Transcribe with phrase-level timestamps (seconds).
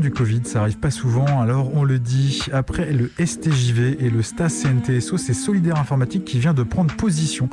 [0.00, 2.42] Du Covid, ça arrive pas souvent, alors on le dit.
[2.52, 4.64] Après le STJV et le STAS
[5.18, 7.48] c'est Solidaire Informatique qui vient de prendre position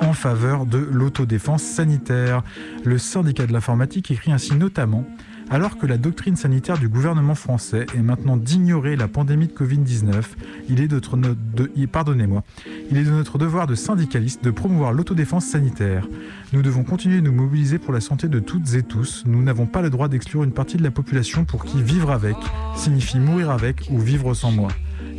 [0.00, 2.42] en faveur de l'autodéfense sanitaire.
[2.84, 5.04] Le syndicat de l'informatique écrit ainsi notamment
[5.48, 10.22] alors que la doctrine sanitaire du gouvernement français est maintenant d'ignorer la pandémie de Covid-19,
[10.68, 12.42] il est de de- pardonnez-moi,
[12.90, 16.06] il est de notre devoir de syndicaliste de promouvoir l'autodéfense sanitaire.
[16.52, 19.24] Nous devons continuer de nous mobiliser pour la santé de toutes et tous.
[19.26, 22.36] Nous n'avons pas le droit d'exclure une partie de la population pour qui vivre avec
[22.74, 24.68] signifie mourir avec ou vivre sans moi.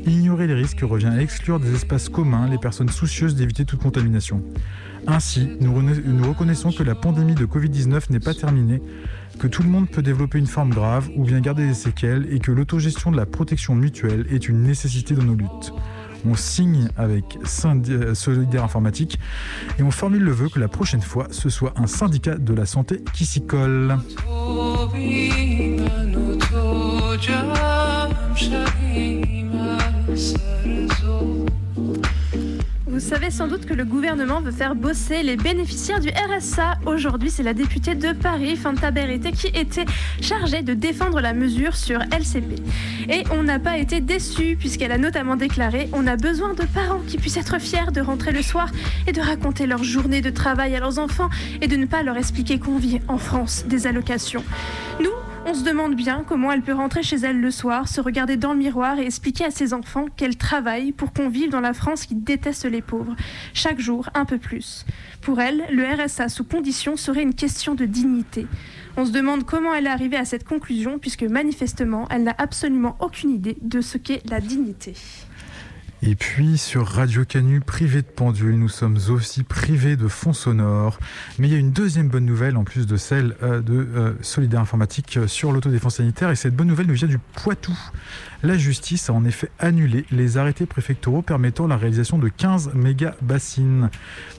[0.05, 4.41] Ignorer les risques revient à exclure des espaces communs les personnes soucieuses d'éviter toute contamination.
[5.05, 5.73] Ainsi, nous
[6.27, 8.81] reconnaissons que la pandémie de Covid-19 n'est pas terminée,
[9.39, 12.39] que tout le monde peut développer une forme grave ou bien garder des séquelles et
[12.39, 15.73] que l'autogestion de la protection mutuelle est une nécessité dans nos luttes.
[16.25, 19.19] On signe avec euh, Solidaire Informatique
[19.79, 22.65] et on formule le vœu que la prochaine fois, ce soit un syndicat de la
[22.65, 23.97] santé qui s'y colle.
[32.97, 36.79] Vous savez sans doute que le gouvernement veut faire bosser les bénéficiaires du RSA.
[36.87, 39.85] Aujourd'hui, c'est la députée de Paris, Fanta Berete, qui était
[40.19, 42.55] chargée de défendre la mesure sur LCP.
[43.07, 47.01] Et on n'a pas été déçus, puisqu'elle a notamment déclaré On a besoin de parents
[47.07, 48.71] qui puissent être fiers de rentrer le soir
[49.05, 51.29] et de raconter leur journée de travail à leurs enfants
[51.61, 54.43] et de ne pas leur expliquer qu'on vit en France des allocations.
[54.99, 55.11] Nous,
[55.47, 58.51] on se demande bien comment elle peut rentrer chez elle le soir, se regarder dans
[58.51, 62.05] le miroir et expliquer à ses enfants qu'elle travaille pour qu'on vive dans la France
[62.05, 63.15] qui déteste les pauvres,
[63.53, 64.85] chaque jour un peu plus.
[65.21, 68.45] Pour elle, le RSA sous condition serait une question de dignité.
[68.97, 72.97] On se demande comment elle est arrivée à cette conclusion, puisque manifestement, elle n'a absolument
[72.99, 74.95] aucune idée de ce qu'est la dignité.
[76.03, 80.99] Et puis sur Radio Canu, privé de pendule, nous sommes aussi privés de fonds sonores.
[81.39, 84.13] Mais il y a une deuxième bonne nouvelle en plus de celle euh, de euh,
[84.21, 86.29] Solidaire Informatique euh, sur l'autodéfense sanitaire.
[86.29, 87.75] Et cette bonne nouvelle nous vient du Poitou.
[88.43, 93.15] La justice a en effet annulé les arrêtés préfectoraux permettant la réalisation de 15 méga
[93.21, 93.89] bassines.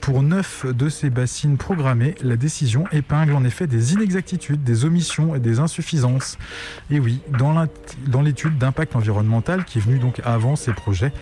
[0.00, 5.34] Pour 9 de ces bassines programmées, la décision épingle en effet des inexactitudes, des omissions
[5.34, 6.38] et des insuffisances.
[6.90, 11.12] Et oui, dans l'étude d'impact environnemental qui est venue donc avant ces projets,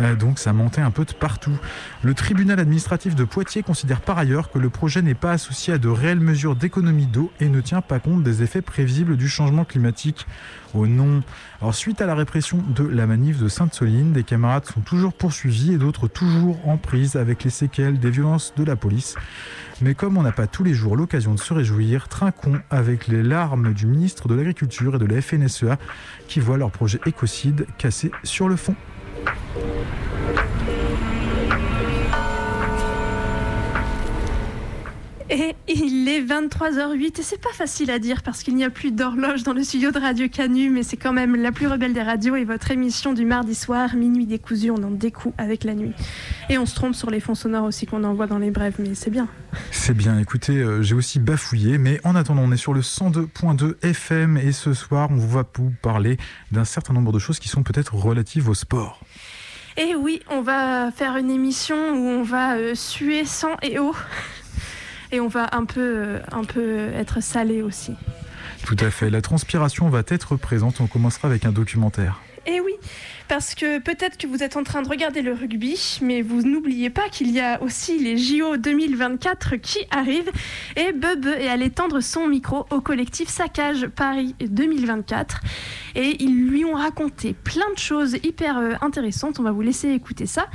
[0.00, 1.56] euh, donc ça montait un peu de partout.
[2.02, 5.78] Le tribunal administratif de Poitiers considère par ailleurs que le projet n'est pas associé à
[5.78, 9.64] de réelles mesures d'économie d'eau et ne tient pas compte des effets prévisibles du changement
[9.64, 10.26] climatique.
[10.74, 11.22] Oh non
[11.60, 15.72] Alors suite à la répression de la manif de Sainte-Soline, des camarades sont toujours poursuivis
[15.72, 19.14] et d'autres toujours en prise avec les séquelles des violences de la police.
[19.80, 23.22] Mais comme on n'a pas tous les jours l'occasion de se réjouir, trinquons avec les
[23.22, 25.78] larmes du ministre de l'Agriculture et de la FNSEA
[26.28, 28.74] qui voient leur projet écocide cassé sur le fond.
[35.28, 38.92] Et il est 23h08 et c'est pas facile à dire parce qu'il n'y a plus
[38.92, 42.02] d'horloge dans le studio de Radio Canu, mais c'est quand même la plus rebelle des
[42.02, 45.92] radios et votre émission du mardi soir, minuit décousu, on en découe avec la nuit.
[46.48, 48.94] Et on se trompe sur les fonds sonores aussi qu'on envoie dans les brèves, mais
[48.94, 49.26] c'est bien.
[49.72, 53.74] C'est bien, écoutez, euh, j'ai aussi bafouillé, mais en attendant, on est sur le 102.2
[53.82, 56.18] FM et ce soir, on va vous parler
[56.52, 59.00] d'un certain nombre de choses qui sont peut-être relatives au sport.
[59.78, 63.94] Et oui, on va faire une émission où on va euh, suer sang et eau.
[65.12, 67.92] Et on va un peu, euh, un peu être salé aussi.
[68.64, 72.20] Tout à fait, la transpiration va être présente, on commencera avec un documentaire.
[72.46, 72.74] Et oui,
[73.26, 76.90] parce que peut-être que vous êtes en train de regarder le rugby, mais vous n'oubliez
[76.90, 80.30] pas qu'il y a aussi les JO 2024 qui arrivent.
[80.76, 85.40] Et Bebe est allé tendre son micro au collectif Saccage Paris 2024.
[85.96, 89.40] Et ils lui ont raconté plein de choses hyper euh, intéressantes.
[89.40, 90.46] On va vous laisser écouter ça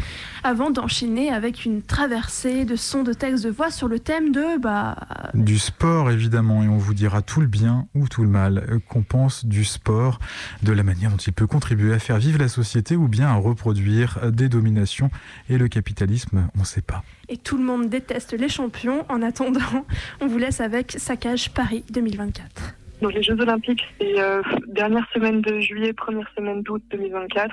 [0.44, 4.60] avant d'enchaîner avec une traversée de sons, de textes, de voix sur le thème de...
[4.60, 4.96] Bah...
[5.34, 6.62] Du sport, évidemment.
[6.64, 9.66] Et on vous dira tout le bien ou tout le mal euh, qu'on pense du
[9.66, 10.20] sport,
[10.62, 13.34] de la manière dont il peut contribuer à faire vivre la société ou bien à
[13.34, 15.10] reproduire des dominations.
[15.50, 17.04] Et le capitalisme, on ne sait pas.
[17.30, 19.06] Et tout le monde déteste les champions.
[19.10, 19.86] En attendant,
[20.22, 22.76] on vous laisse avec Saccage Paris 2024.
[23.02, 27.50] Donc les Jeux Olympiques, c'est euh, dernière semaine de juillet, première semaine d'août 2024.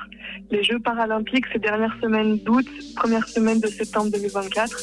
[0.50, 2.66] Les Jeux Paralympiques, c'est dernière semaine d'août,
[2.96, 4.78] première semaine de septembre 2024.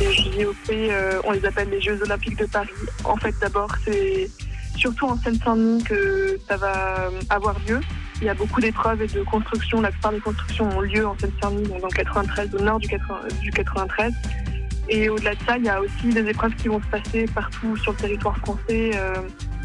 [0.00, 2.68] Les JOP, euh, on les appelle les Jeux Olympiques de Paris.
[3.04, 4.28] En fait, d'abord, c'est
[4.76, 7.78] surtout en Seine-Saint-Denis que ça va avoir lieu.
[8.20, 9.80] Il y a beaucoup d'épreuves et de constructions.
[9.80, 12.86] La plupart des constructions ont lieu en Seine-Saint-Denis, donc dans le 93, au nord du,
[12.86, 14.12] 80, du 93.
[14.90, 17.76] Et au-delà de ça, il y a aussi des épreuves qui vont se passer partout
[17.76, 19.14] sur le territoire français, euh,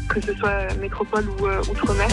[0.08, 2.08] que ce soit métropole ou euh, outre-mer.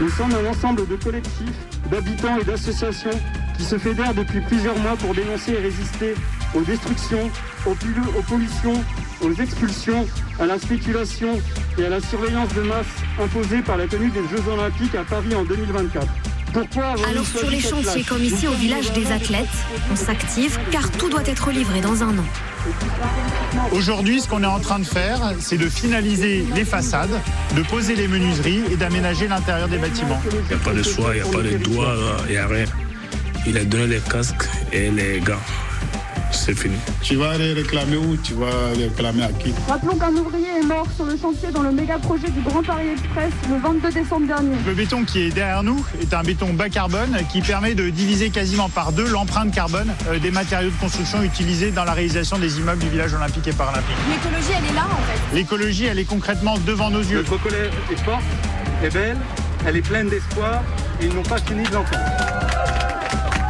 [0.00, 1.56] Nous sommes un ensemble de collectifs,
[1.90, 3.18] d'habitants et d'associations
[3.56, 6.14] qui se fédèrent depuis plusieurs mois pour dénoncer et résister
[6.54, 7.30] aux destructions,
[7.66, 8.84] aux, aux pollutions,
[9.22, 10.06] aux expulsions,
[10.40, 11.40] à la spéculation
[11.78, 12.86] et à la surveillance de masse
[13.20, 16.06] imposée par la tenue des Jeux Olympiques à Paris en 2024.
[16.52, 19.46] Pourquoi Alors sur les chantiers comme ici au village des athlètes,
[19.90, 22.24] on s'active car tout doit être livré dans un an.
[23.72, 27.18] Aujourd'hui, ce qu'on est en train de faire, c'est de finaliser les façades,
[27.56, 30.20] de poser les menuiseries et d'aménager l'intérieur des bâtiments.
[30.30, 31.96] Il n'y a pas de soie, il n'y a pas de doigts,
[32.26, 32.66] il n'y a rien.
[33.46, 35.40] Il a donné les casques et les gants
[36.32, 36.76] c'est fini.
[37.02, 38.16] Tu vas aller réclamer où?
[38.16, 38.46] Tu vas
[38.76, 39.52] réclamer à qui?
[39.68, 42.88] Rappelons qu'un ouvrier est mort sur le chantier dans le méga projet du Grand Paris
[42.90, 44.56] Express le 22 décembre dernier.
[44.66, 48.30] Le béton qui est derrière nous est un béton bas carbone qui permet de diviser
[48.30, 52.58] quasiment par deux l'empreinte carbone euh, des matériaux de construction utilisés dans la réalisation des
[52.58, 53.96] immeubles du village olympique et paralympique.
[54.10, 55.36] L'écologie, elle est là en fait.
[55.36, 57.18] L'écologie, elle est concrètement devant nos yeux.
[57.18, 58.22] Notre colère est forte,
[58.82, 59.18] est belle,
[59.66, 60.62] elle est pleine d'espoir
[61.00, 62.21] et ils n'ont pas fini de l'entendre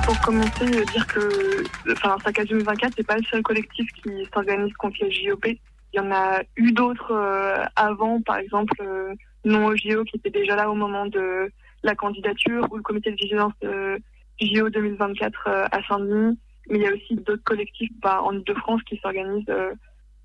[0.04, 4.96] pour commencer, dire que enfin, Saccage 2024, c'est pas le seul collectif qui s'organise contre
[5.02, 5.46] les JOP.
[5.46, 9.14] Il y en a eu d'autres euh, avant, par exemple, euh,
[9.44, 11.50] non au JO qui étaient déjà là au moment de
[11.82, 13.98] la candidature ou le comité de vigilance de
[14.40, 16.38] JO 2024 euh, à Saint-Denis.
[16.68, 19.52] Mais il y a aussi d'autres collectifs bah, en Ile-de-France qui s'organisent,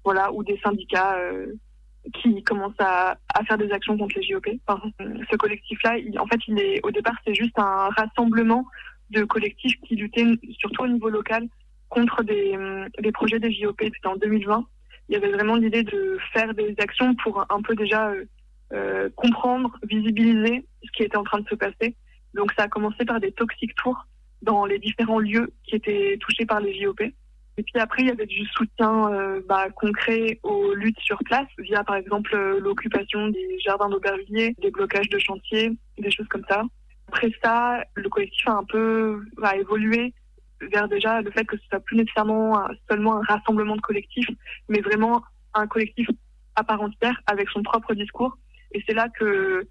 [0.03, 1.17] voilà, ou des syndicats
[2.13, 4.47] qui commencent à, faire des actions contre les JOP.
[4.69, 8.67] Ce collectif-là, en fait, il est au départ, c'est juste un rassemblement
[9.09, 10.25] de collectifs qui luttaient
[10.59, 11.47] surtout au niveau local
[11.89, 12.57] contre des,
[12.99, 13.79] des projets des JOP.
[13.81, 14.65] C'était en 2020.
[15.09, 18.25] Il y avait vraiment l'idée de faire des actions pour un peu déjà euh,
[18.73, 21.95] euh, comprendre, visibiliser ce qui était en train de se passer.
[22.33, 24.05] Donc ça a commencé par des toxic tours
[24.41, 27.01] dans les différents lieux qui étaient touchés par les JOP.
[27.59, 31.47] Et puis après, il y avait du soutien euh, bah, concret aux luttes sur place,
[31.57, 36.45] via par exemple euh, l'occupation des jardins d'Aubervilliers, des blocages de chantiers, des choses comme
[36.47, 36.63] ça.
[37.07, 40.13] Après ça, le collectif a un peu va évoluer
[40.61, 44.29] vers déjà le fait que ce soit plus nécessairement seulement un rassemblement de collectifs,
[44.69, 45.23] mais vraiment
[45.53, 46.07] un collectif
[46.55, 48.37] à part entière avec son propre discours.
[48.73, 49.67] Et c'est là que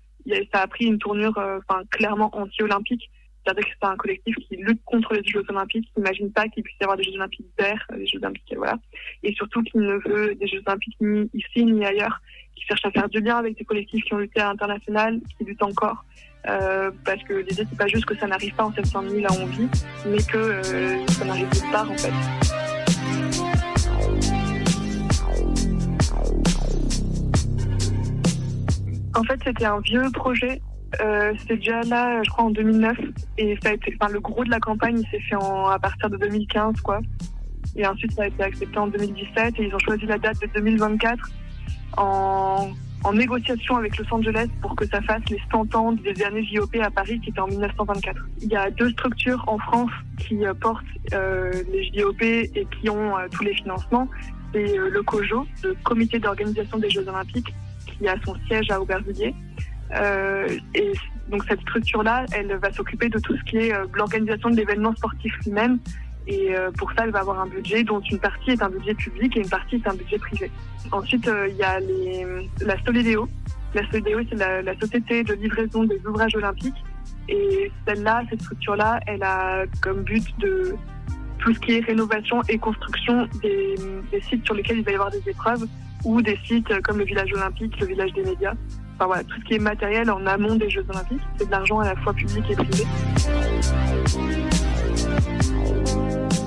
[0.52, 3.10] ça a pris une tournure euh, enfin, clairement anti-olympique.
[3.44, 6.64] C'est-à-dire que c'est un collectif qui lutte contre les Jeux Olympiques, qui n'imagine pas qu'il
[6.64, 8.76] puisse y avoir des Jeux Olympiques verts, des Jeux Olympiques, voilà.
[9.22, 12.20] Et surtout qui ne veut des Jeux Olympiques ni ici ni ailleurs,
[12.56, 15.44] qui cherche à faire du lien avec des collectifs qui ont lutté à l'international, qui
[15.44, 16.04] luttent encore,
[16.48, 19.42] euh, parce que l'idée c'est pas juste que ça n'arrive pas en 700 là où
[19.42, 19.68] on vit,
[20.06, 22.12] mais que euh, ça n'arrive nulle part en fait.
[29.14, 30.60] En fait, c'était un vieux projet.
[31.00, 32.98] Euh, c'était déjà là, je crois, en 2009.
[33.38, 36.18] Et ça a été, enfin, le gros de la campagne, s'est fait à partir de
[36.18, 37.00] 2015, quoi.
[37.76, 39.54] Et ensuite, ça a été accepté en 2017.
[39.58, 41.30] Et ils ont choisi la date de 2024
[41.96, 42.68] en
[43.06, 46.74] en négociation avec Los Angeles pour que ça fasse les 100 ans des derniers JOP
[46.82, 48.20] à Paris qui était en 1924.
[48.42, 50.84] Il y a deux structures en France qui euh, portent
[51.14, 54.08] euh, les JOP et qui ont euh, tous les financements.
[54.52, 57.54] C'est le COJO, le Comité d'organisation des Jeux Olympiques,
[57.86, 59.34] qui a son siège à Aubervilliers.
[60.74, 60.92] et
[61.28, 65.32] donc cette structure-là, elle va s'occuper de tout ce qui est l'organisation de l'événement sportif
[65.44, 65.78] lui-même,
[66.26, 68.94] et euh, pour ça, elle va avoir un budget dont une partie est un budget
[68.94, 70.50] public et une partie est un budget privé.
[70.90, 71.78] Ensuite, euh, il y a
[72.64, 73.28] la Solidéo.
[73.74, 76.82] La Solidéo, c'est la, la, société de livraison des ouvrages olympiques.
[77.28, 80.74] Et celle-là, cette structure-là, elle a comme but de
[81.38, 83.74] tout ce qui est rénovation et construction des,
[84.10, 85.66] des sites sur lesquels il va y avoir des épreuves
[86.04, 88.54] ou des sites comme le village olympique, le village des médias.
[88.94, 91.80] Enfin voilà, tout ce qui est matériel en amont des Jeux olympiques, c'est de l'argent
[91.80, 92.84] à la fois public et privé.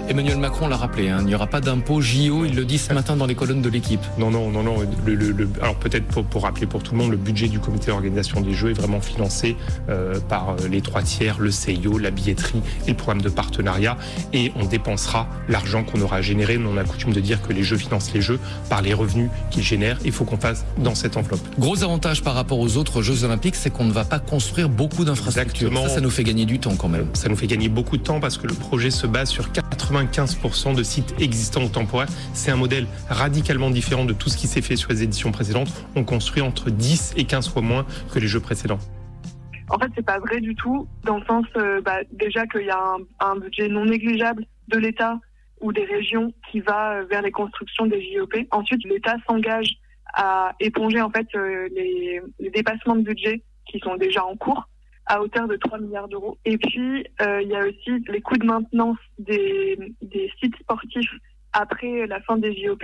[0.09, 2.91] Emmanuel Macron l'a rappelé, hein, il n'y aura pas d'impôt JO, il le dit ce
[2.93, 4.01] matin dans les colonnes de l'équipe.
[4.17, 4.77] Non, non, non, non.
[5.05, 7.59] Le, le, le, alors peut-être pour, pour, rappeler pour tout le monde, le budget du
[7.59, 9.55] comité d'organisation des Jeux est vraiment financé
[9.87, 13.97] euh, par les trois tiers, le CIO, la billetterie et le programme de partenariat.
[14.33, 16.57] Et on dépensera l'argent qu'on aura généré.
[16.57, 19.61] On a coutume de dire que les Jeux financent les Jeux par les revenus qu'ils
[19.61, 19.99] génèrent.
[20.05, 21.41] Il faut qu'on fasse dans cette enveloppe.
[21.59, 25.05] Gros avantage par rapport aux autres Jeux olympiques, c'est qu'on ne va pas construire beaucoup
[25.05, 25.71] d'infrastructures.
[25.71, 27.05] Ça, ça nous fait gagner du temps quand même.
[27.13, 29.51] Ça nous fait gagner beaucoup de temps parce que le projet se base sur
[30.03, 32.09] 95% de sites existants ou temporaires.
[32.33, 35.69] C'est un modèle radicalement différent de tout ce qui s'est fait sur les éditions précédentes.
[35.95, 38.79] On construit entre 10 et 15 fois moins que les jeux précédents.
[39.69, 42.71] En fait, c'est pas vrai du tout, dans le sens euh, bah, déjà qu'il y
[42.71, 45.19] a un, budget non négligeable de l'État
[45.61, 48.33] ou des régions qui va vers les constructions des JOP.
[48.51, 49.77] Ensuite, l'État s'engage
[50.15, 54.67] à éponger en fait euh, les dépassements de budget qui sont déjà en cours
[55.09, 56.37] à hauteur de 3 milliards d'euros.
[56.45, 61.11] Et puis, euh, il y a aussi les coûts de maintenance des, des sites sportifs
[61.51, 62.83] après la fin des JOP.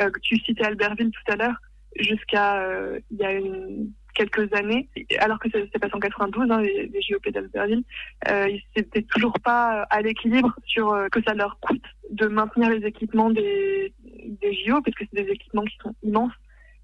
[0.00, 1.56] Euh, tu citais Albertville tout à l'heure,
[1.96, 6.60] jusqu'à euh, il y a une, quelques années, alors que c'est passé en 92, hein,
[6.60, 7.84] les, les JOP d'Albertville,
[8.28, 12.70] euh, ils n'étaient toujours pas à l'équilibre sur euh, que ça leur coûte de maintenir
[12.70, 16.32] les équipements des, des JO, parce que c'est des équipements qui sont immenses,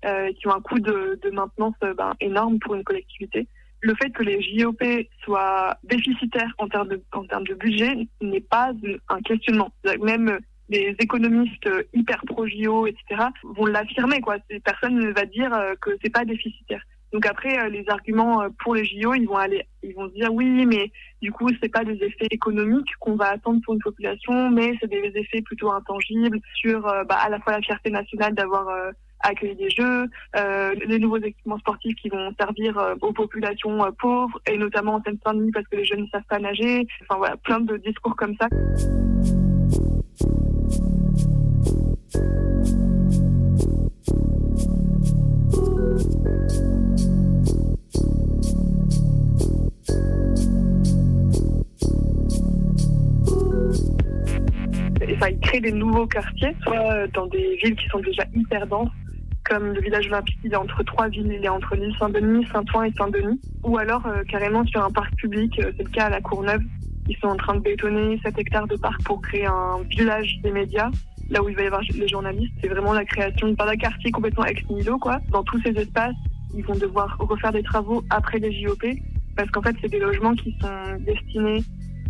[0.04, 3.48] euh, qui ont un coût de, de maintenance ben, énorme pour une collectivité
[3.80, 4.82] le fait que les JOP
[5.24, 8.72] soient déficitaires en termes de, en termes de budget n'est pas
[9.08, 9.72] un questionnement.
[10.02, 14.20] Même les économistes hyper pro-JO, etc., vont l'affirmer.
[14.20, 14.36] quoi.
[14.64, 16.82] Personne ne va dire que c'est pas déficitaire.
[17.12, 20.90] Donc après, les arguments pour les JO, ils vont aller, ils vont dire oui, mais
[21.22, 24.90] du coup, c'est pas des effets économiques qu'on va attendre pour une population, mais c'est
[24.90, 28.66] des effets plutôt intangibles sur bah, à la fois la fierté nationale d'avoir
[29.20, 30.06] accueillir des jeux,
[30.36, 34.94] euh, les nouveaux équipements sportifs qui vont servir euh, aux populations euh, pauvres et notamment
[34.94, 36.86] en Seine-Saint-Denis parce que les jeunes ne savent pas nager.
[37.02, 38.48] Enfin voilà, plein de discours comme ça.
[55.18, 58.90] Ça, il crée des nouveaux quartiers, soit dans des villes qui sont déjà hyper denses,
[59.48, 62.84] comme le village olympique, il est entre trois villes, il est entre l'île Saint-Denis, Saint-Ouen
[62.84, 66.10] et Saint-Denis, ou alors euh, carrément sur un parc public, euh, c'est le cas à
[66.10, 66.60] la Courneuve.
[67.08, 70.50] Ils sont en train de bétonner 7 hectares de parc pour créer un village des
[70.50, 70.90] médias,
[71.30, 72.52] là où il va y avoir les journalistes.
[72.60, 75.20] C'est vraiment la création d'un quartier complètement ex nihilo, quoi.
[75.30, 76.16] Dans tous ces espaces,
[76.54, 78.84] ils vont devoir refaire des travaux après les JOP,
[79.36, 81.62] parce qu'en fait, c'est des logements qui sont destinés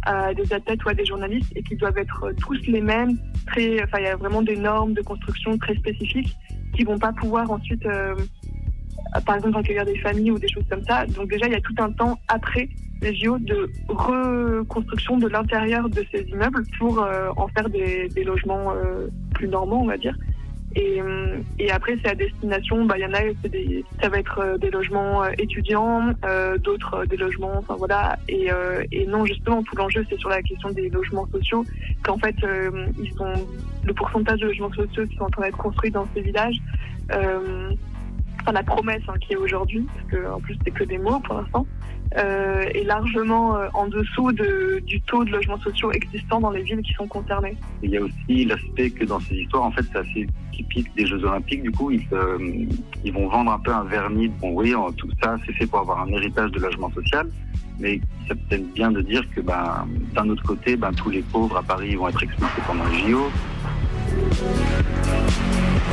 [0.06, 3.18] à des athlètes ou à des journalistes et qui doivent être tous les mêmes.
[3.48, 6.34] Très, enfin, il y a vraiment des normes de construction très spécifiques
[6.74, 8.14] qui vont pas pouvoir ensuite, euh,
[9.24, 11.06] par exemple, accueillir des familles ou des choses comme ça.
[11.06, 12.68] Donc déjà, il y a tout un temps après
[13.02, 18.72] les JO de reconstruction de l'intérieur de ces immeubles pour euh, en faire des, logements
[18.72, 20.16] euh, plus normaux, on va dire.
[20.78, 21.00] Et,
[21.58, 24.70] et après, c'est à destination, bah, il y en a, des, ça va être des
[24.70, 28.18] logements étudiants, euh, d'autres des logements, enfin voilà.
[28.28, 31.64] Et, euh, et non, justement, tout l'enjeu, c'est sur la question des logements sociaux,
[32.04, 33.32] qu'en fait, euh, ils sont,
[33.84, 36.56] le pourcentage de logements sociaux qui sont en train d'être construits dans ces villages,
[38.52, 41.34] la promesse hein, qui est aujourd'hui, parce que en plus c'est que des mots pour
[41.36, 41.66] l'instant,
[42.16, 46.62] euh, est largement euh, en dessous de, du taux de logements sociaux existants dans les
[46.62, 47.56] villes qui sont concernées.
[47.82, 51.04] Il y a aussi l'aspect que dans ces histoires, en fait, c'est assez typique des
[51.04, 51.62] Jeux Olympiques.
[51.62, 52.38] Du coup, ils, euh,
[53.04, 54.28] ils vont vendre un peu un vernis.
[54.40, 57.28] Bon, oui, tout ça, c'est fait pour avoir un héritage de logement social.
[57.80, 61.56] Mais c'est peut-être bien de dire que, ben, d'un autre côté, ben, tous les pauvres
[61.56, 63.26] à Paris vont être expulsés pendant les JO.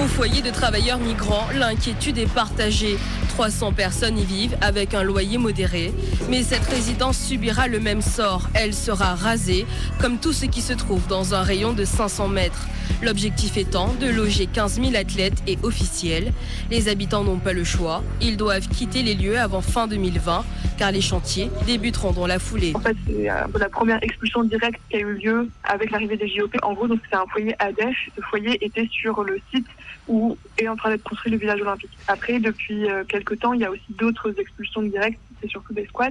[0.01, 2.97] Au foyer de travailleurs migrants, l'inquiétude est partagée.
[3.29, 5.93] 300 personnes y vivent avec un loyer modéré.
[6.29, 8.49] Mais cette résidence subira le même sort.
[8.55, 9.65] Elle sera rasée,
[10.01, 12.67] comme tout ce qui se trouve dans un rayon de 500 mètres.
[13.03, 16.33] L'objectif étant de loger 15 000 athlètes et officiels.
[16.71, 18.03] Les habitants n'ont pas le choix.
[18.19, 20.43] Ils doivent quitter les lieux avant fin 2020,
[20.77, 22.73] car les chantiers débuteront dans la foulée.
[22.75, 26.55] En fait, c'est la première expulsion directe qui a eu lieu avec l'arrivée des JOP.
[26.63, 27.95] En gros, c'est un foyer ADEF.
[28.15, 29.67] Ce foyer était sur le site
[30.07, 31.97] où est en train d'être construit le village olympique.
[32.07, 35.85] Après, depuis euh, quelques temps, il y a aussi d'autres expulsions directes, c'est surtout des
[35.85, 36.09] squats.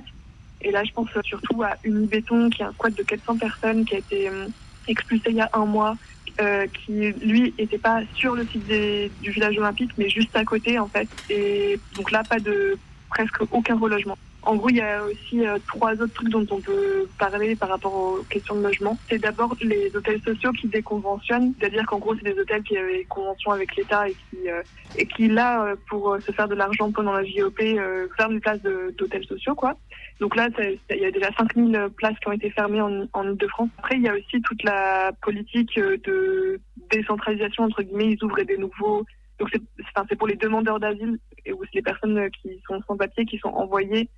[0.61, 3.97] Et là, je pense surtout à Unibéton, qui est un squat de 400 personnes, qui
[3.97, 4.47] a été euh,
[4.87, 5.97] expulsé il y a un mois,
[6.41, 10.45] euh, qui, lui, n'était pas sur le site des, du village olympique, mais juste à
[10.45, 11.09] côté, en fait.
[11.29, 12.79] Et donc là, pas de
[13.11, 14.17] presque aucun relogement.
[14.45, 17.69] En gros, il y a aussi euh, trois autres trucs dont on peut parler par
[17.69, 18.99] rapport aux questions de logement.
[19.09, 23.05] C'est d'abord les hôtels sociaux qui déconventionnent, c'est-à-dire qu'en gros, c'est des hôtels qui avaient
[23.05, 24.63] convention avec l'État et qui, euh,
[24.97, 28.41] et qui là, euh, pour se faire de l'argent pendant la JOP, euh, ferment les
[28.41, 28.63] places
[28.99, 29.77] d'hôtels sociaux, quoi.
[30.23, 30.49] Donc là,
[30.91, 33.71] il y a déjà 5000 places qui ont été fermées en, en Ile-de-France.
[33.79, 36.61] Après, il y a aussi toute la politique euh, de
[36.93, 38.13] décentralisation, entre guillemets.
[38.13, 39.05] Ils ouvrent des nouveaux...
[39.41, 39.61] Donc c'est
[39.97, 43.39] enfin, pour les demandeurs d'asile et ou les personnes euh, qui sont sans papier qui
[43.39, 44.09] sont envoyées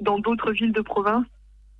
[0.00, 1.26] dans d'autres villes de province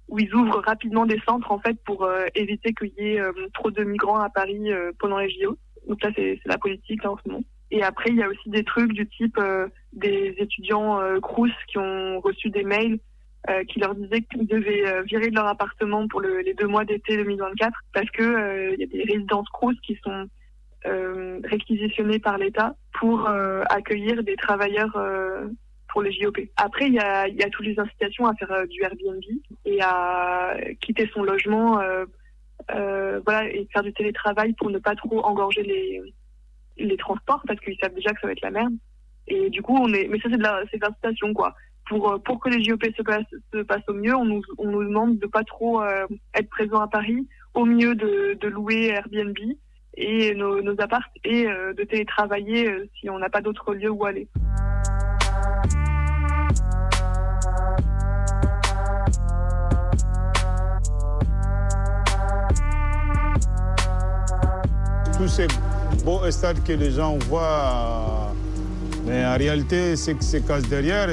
[0.08, 3.32] où ils ouvrent rapidement des centres en fait pour euh, éviter qu'il y ait euh,
[3.54, 5.56] trop de migrants à Paris euh, pendant les JO.
[5.88, 7.44] Donc là c'est la politique là, en ce moment.
[7.70, 11.50] Et après il y a aussi des trucs du type euh, des étudiants euh, Crous
[11.68, 12.98] qui ont reçu des mails
[13.48, 16.84] euh, qui leur disaient qu'ils devaient virer de leur appartement pour le- les deux mois
[16.84, 20.26] d'été 2024 parce que il y a des résidences Crous qui sont
[21.44, 23.28] réquisitionnées par l'État pour
[23.70, 24.96] accueillir des travailleurs
[25.92, 26.38] pour les JOP.
[26.56, 29.22] Après, il y a, y a toutes les incitations à faire euh, du Airbnb
[29.64, 32.06] et à quitter son logement, euh,
[32.74, 36.00] euh, voilà, et faire du télétravail pour ne pas trop engorger les,
[36.78, 38.74] les transports parce qu'ils savent déjà que ça va être la merde.
[39.28, 40.80] Et du coup, on est, mais ça c'est de la, c'est
[41.34, 41.54] quoi.
[41.88, 44.84] Pour pour que les JOP se passent se passent au mieux, on nous on nous
[44.84, 49.36] demande de pas trop euh, être présent à Paris, au mieux de de louer Airbnb
[49.96, 54.04] et nos, nos apparts et euh, de télétravailler si on n'a pas d'autre lieu où
[54.04, 54.28] aller.
[65.16, 65.46] Tous ces
[66.04, 68.32] beaux stades que les gens voient,
[69.06, 71.08] mais en réalité, ce qui se cache derrière,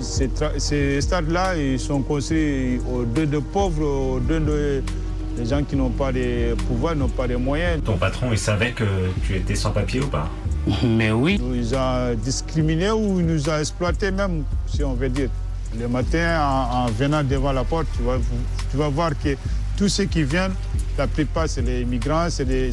[0.00, 4.82] ces, stades-là, ils sont construits aux deux de pauvres, aux deux de
[5.36, 7.82] des gens qui n'ont pas de pouvoir, n'ont pas de moyens.
[7.84, 8.84] Ton patron, il savait que
[9.24, 10.28] tu étais sans papier ou pas?
[10.84, 11.38] Mais oui.
[11.40, 15.28] Il nous a discriminés ou il nous a exploités même, si on veut dire.
[15.78, 18.16] Le matin, en, en venant devant la porte, tu vas,
[18.70, 19.36] tu vas voir que
[19.76, 20.52] tous ceux qui viennent,
[20.98, 22.72] la plupart, c'est les migrants, c'est des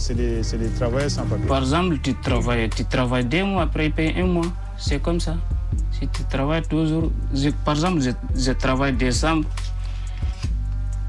[0.77, 1.45] travailleurs sans papier.
[1.45, 4.45] Par exemple, tu travailles, tu travailles deux mois, après il paye un mois.
[4.77, 5.35] C'est comme ça.
[5.91, 9.45] Si tu travailles toujours, je- par exemple, je, je travaille décembre,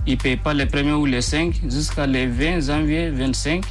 [0.07, 3.65] il ne paye pas les premiers ou les 5 jusqu'à les 20 janvier, 25.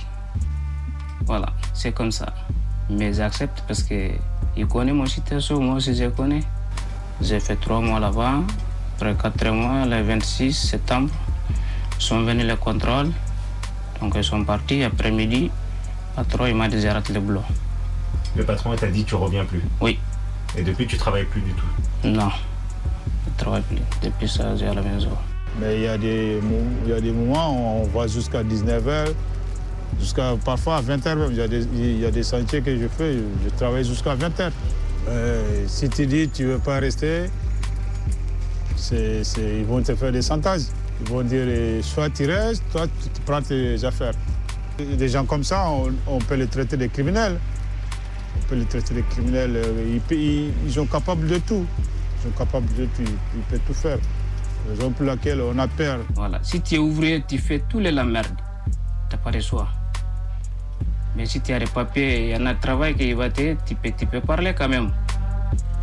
[1.26, 2.34] Voilà, c'est comme ça.
[2.90, 4.12] Mais j'accepte parce que
[4.56, 6.42] il connaît mon situation, moi aussi je connais.
[7.22, 8.42] J'ai fait trois mois là-bas.
[8.96, 11.10] Après quatre mois, le 26 septembre,
[12.00, 13.12] sont venus les contrôles.
[14.02, 15.52] Donc ils sont partis après-midi.
[16.16, 17.44] Patron, il m'a dit j'arrête le boulot.
[18.36, 20.00] Le patron, il t'a dit tu reviens plus Oui.
[20.58, 21.66] Et depuis, tu travailles plus du tout
[22.04, 22.30] Non,
[23.26, 23.78] je ne travaille plus.
[24.02, 25.10] Depuis ça, j'ai à la maison.
[25.60, 26.40] Mais il y, a des,
[26.88, 29.10] y a des moments où on va jusqu'à 19h,
[30.00, 31.32] jusqu'à parfois à 20h même.
[31.32, 34.16] Il y, a des, il y a des sentiers que je fais, je travaille jusqu'à
[34.16, 34.52] 20h.
[35.10, 37.26] Euh, si tu dis tu ne veux pas rester,
[38.92, 40.62] ils vont te faire des chantages.
[41.02, 44.14] Ils vont dire eh, soit tu restes, soit tu, prends tes affaires.
[44.78, 47.38] Des gens comme ça, on, on peut les traiter de criminels.
[48.38, 49.56] On peut les traiter de criminels.
[49.56, 51.66] euh, Ils, ils- ils sont capables de tout.
[52.20, 53.02] Ils sont capables de tout.
[53.36, 53.98] Ils, peuvent tout faire.
[54.70, 56.00] Raison pour laquelle on a peur.
[56.16, 56.40] Voilà.
[56.44, 58.28] Si tu es ouvrier, tu fais tous les la merde.
[59.10, 59.68] Tu n'as pas de choix.
[61.18, 63.56] Mais si tu as des papiers, il y en a de travail qui va te,
[63.66, 64.92] tu peux, parler quand même.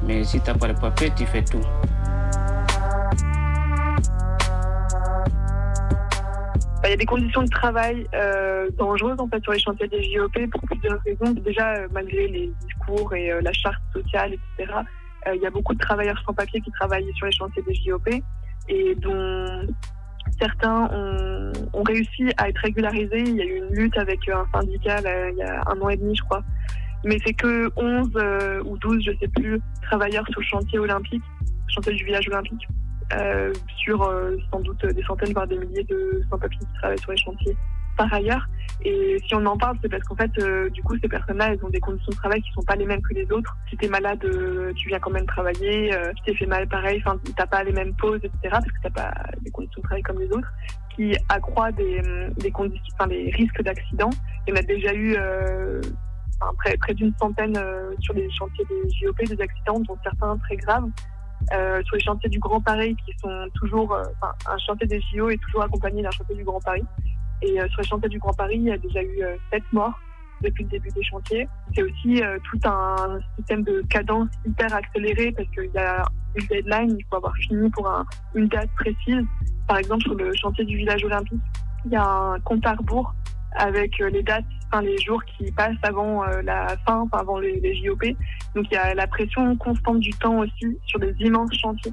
[0.06, 1.58] Mais si tu n'as pas de papiers, tu fais tout.
[6.80, 9.88] Bah, Il y a des conditions de travail euh, dangereuses en fait sur les chantiers
[9.88, 11.32] des JOP pour plusieurs raisons.
[11.44, 14.72] Déjà, euh, malgré les discours et euh, la charte sociale, etc.,
[15.34, 18.08] il y a beaucoup de travailleurs sans papier qui travaillent sur les chantiers des JOP
[18.68, 19.66] et dont
[20.38, 23.20] certains ont, ont réussi à être régularisés.
[23.20, 25.88] Il y a eu une lutte avec un syndicat là, il y a un an
[25.88, 26.42] et demi, je crois.
[27.04, 31.22] Mais c'est que 11 euh, ou 12, je sais plus, travailleurs sur le chantier olympique,
[31.68, 32.66] chantier du village olympique
[33.12, 37.10] euh, sur euh, sans doute des centaines, voire des milliers de sans-papiers qui travaillent sur
[37.10, 37.56] les chantiers
[37.96, 38.46] par ailleurs.
[38.84, 41.64] Et si on en parle, c'est parce qu'en fait, euh, du coup, ces personnes-là, elles
[41.64, 43.56] ont des conditions de travail qui sont pas les mêmes que les autres.
[43.70, 45.94] Si t'es malade, euh, tu viens quand même travailler.
[45.94, 47.02] Euh, si t'es fait mal, pareil.
[47.04, 48.38] Enfin, t'as pas les mêmes pauses, etc.
[48.50, 50.52] Parce que t'as pas des conditions de travail comme les autres,
[50.94, 52.02] qui accroît des,
[52.36, 54.10] des conditions, enfin, les risques d'accident.
[54.46, 55.80] Il y en a déjà eu euh,
[56.40, 60.36] enfin, près, près d'une centaine euh, sur les chantiers des JOP, des accidents, dont certains
[60.38, 60.88] très graves.
[61.52, 65.00] Euh, sur les chantiers du Grand Paris qui sont toujours, euh, enfin, un chantier des
[65.00, 66.84] JO est toujours accompagné d'un chantier du Grand Paris.
[67.42, 69.62] Et euh, sur les chantiers du Grand Paris, il y a déjà eu euh, sept
[69.72, 69.98] morts
[70.42, 71.48] depuis le début des chantiers.
[71.74, 76.02] C'est aussi euh, tout un système de cadence hyper accéléré parce qu'il y a
[76.36, 79.24] une deadline, il faut avoir fini pour un- une date précise.
[79.68, 81.40] Par exemple, sur le chantier du village olympique,
[81.86, 83.14] il y a un compte à rebours
[83.56, 88.02] avec les dates, enfin les jours qui passent avant la fin, avant les, les JOP.
[88.56, 91.92] Donc il y a la pression constante du temps aussi sur des immenses chantiers.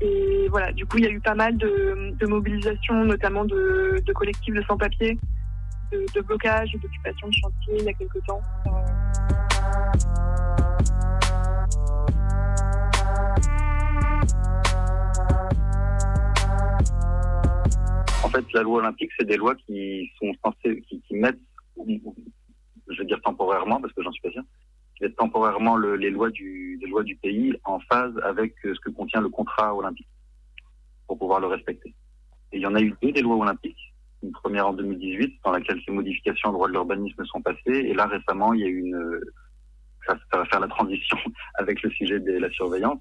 [0.00, 4.54] Et voilà, du coup, il y a eu pas mal de, mobilisations, notamment de, collectifs
[4.54, 5.18] de sans-papiers,
[5.92, 8.40] de, de blocage et d'occupation de chantier il y a quelques temps.
[18.24, 21.40] En fait, la loi olympique, c'est des lois qui sont censées, qui, qui mettent,
[21.76, 24.42] je vais dire temporairement, parce que j'en suis pas sûr,
[25.00, 28.90] mettent temporairement le, les lois du, lois du pays en phase avec euh, ce que
[28.90, 30.08] contient le contrat olympique,
[31.06, 31.94] pour pouvoir le respecter.
[32.52, 33.94] Et il y en a eu deux des lois olympiques.
[34.22, 37.60] Une première en 2018, dans laquelle ces modifications au droit de l'urbanisme sont passées.
[37.66, 39.20] Et là, récemment, il y a eu une,
[40.06, 41.16] ça, va faire la transition
[41.54, 43.00] avec le sujet de la surveillance.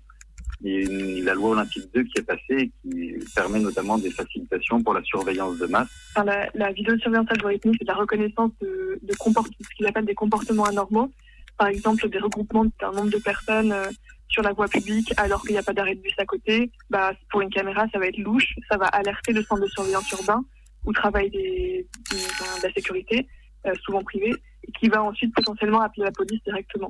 [0.61, 3.97] Il y a une, la loi olympique 2 qui est passée et qui permet notamment
[3.97, 5.89] des facilitations pour la surveillance de masse.
[6.15, 10.65] Enfin, la, la vidéosurveillance algorithmique, c'est la reconnaissance de, de ce qu'il appelle des comportements
[10.65, 11.11] anormaux.
[11.59, 13.89] Par exemple, des regroupements d'un nombre de personnes euh,
[14.29, 16.71] sur la voie publique alors qu'il n'y a pas d'arrêt de bus à côté.
[16.89, 18.55] Bah, pour une caméra, ça va être louche.
[18.71, 20.41] Ça va alerter le centre de surveillance urbain
[20.85, 23.27] où travaille des, de la sécurité,
[23.67, 24.33] euh, souvent privée,
[24.65, 26.87] et qui va ensuite potentiellement appeler la police directement.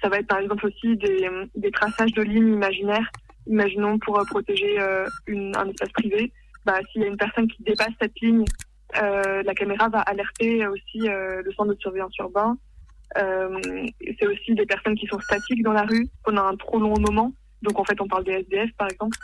[0.00, 3.10] Ça va être par exemple aussi des, des traçages de lignes imaginaires.
[3.48, 4.78] Imaginons pour euh, protéger
[5.26, 6.32] une, un espace privé,
[6.64, 8.44] bah, s'il y a une personne qui dépasse cette ligne,
[8.94, 12.56] la caméra va alerter aussi le centre de surveillance urbain.
[13.18, 13.60] Euh,
[14.18, 17.32] c'est aussi des personnes qui sont statiques dans la rue pendant un trop long moment.
[17.62, 19.16] Donc en fait, on parle des SDF par exemple.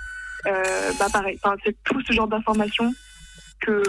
[0.46, 2.92] Euh, bah pareil, enfin, c'est tout ce genre d'informations
[3.60, 3.82] que,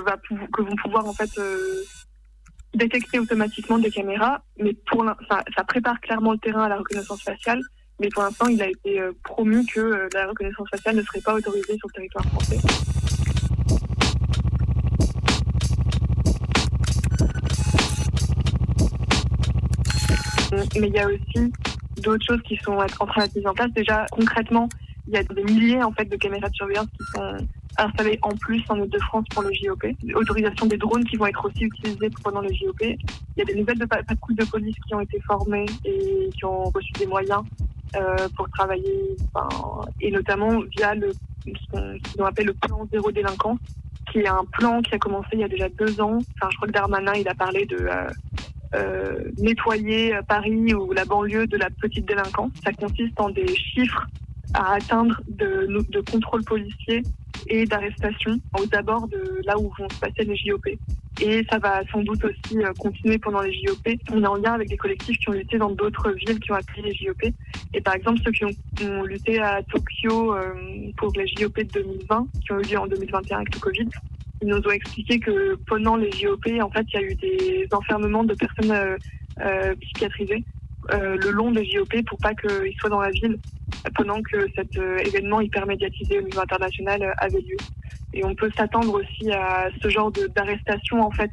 [0.57, 1.83] vont pouvoir en fait euh,
[2.73, 7.61] détecter automatiquement des caméras, mais pour ça, prépare clairement le terrain à la reconnaissance faciale.
[8.01, 11.77] Mais pour l'instant, il a été promu que la reconnaissance faciale ne serait pas autorisée
[11.77, 12.57] sur le territoire français.
[20.51, 21.51] Mais il y a aussi
[22.01, 23.71] d'autres choses qui sont en train d'être mises en place.
[23.73, 24.69] Déjà, concrètement,
[25.07, 27.37] il y a des milliers en fait de caméras de surveillance qui sont
[27.77, 29.83] installées en plus en Ile-de-France pour le JOP.
[30.15, 32.81] Autorisation des drones qui vont être aussi utilisés pendant le JOP.
[32.81, 32.97] Il
[33.37, 36.65] y a des nouvelles de patrouilles de police qui ont été formées et qui ont
[36.65, 37.43] reçu des moyens
[37.95, 41.11] euh, pour travailler, enfin, et notamment via le,
[41.45, 43.59] ce qu'on appelle le plan zéro délinquance,
[44.11, 46.19] qui est un plan qui a commencé il y a déjà deux ans.
[46.35, 48.09] Enfin, je crois que Darmanin, il a parlé de euh,
[48.75, 52.51] euh, nettoyer Paris ou la banlieue de la petite délinquance.
[52.63, 54.07] Ça consiste en des chiffres
[54.53, 57.03] à atteindre de, contrôle policier
[57.47, 60.67] et d'arrestation aux abords de là où vont se passer les JOP.
[61.21, 63.87] Et ça va sans doute aussi euh, continuer pendant les JOP.
[64.11, 66.55] On est en lien avec des collectifs qui ont lutté dans d'autres villes qui ont
[66.55, 67.23] appris les JOP.
[67.73, 68.51] Et par exemple, ceux qui ont,
[68.83, 70.53] ont lutté à Tokyo euh,
[70.97, 73.89] pour les JOP de 2020, qui ont eu lieu en 2021 avec le Covid,
[74.41, 77.67] ils nous ont expliqué que pendant les JOP, en fait, il y a eu des
[77.71, 78.97] enfermements de personnes euh,
[79.41, 80.43] euh, psychiatrisées
[80.91, 83.37] euh, le long des JOP pour pas qu'ils soient dans la ville
[83.95, 87.57] pendant que cet euh, événement hyper médiatisé au niveau international euh, avait lieu.
[88.13, 91.29] Et on peut s'attendre aussi à ce genre d'arrestation en fait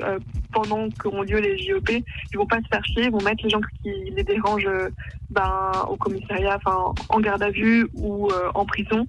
[0.00, 0.18] euh,
[0.52, 1.90] pendant qu'ont lieu les JOP.
[1.90, 4.68] Ils vont pas se faire chier, ils vont mettre les gens qui les dérangent
[5.30, 9.06] ben, au commissariat, enfin en garde à vue ou en prison,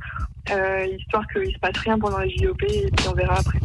[0.98, 3.60] histoire qu'il se passe rien pendant les JOP et puis on verra après.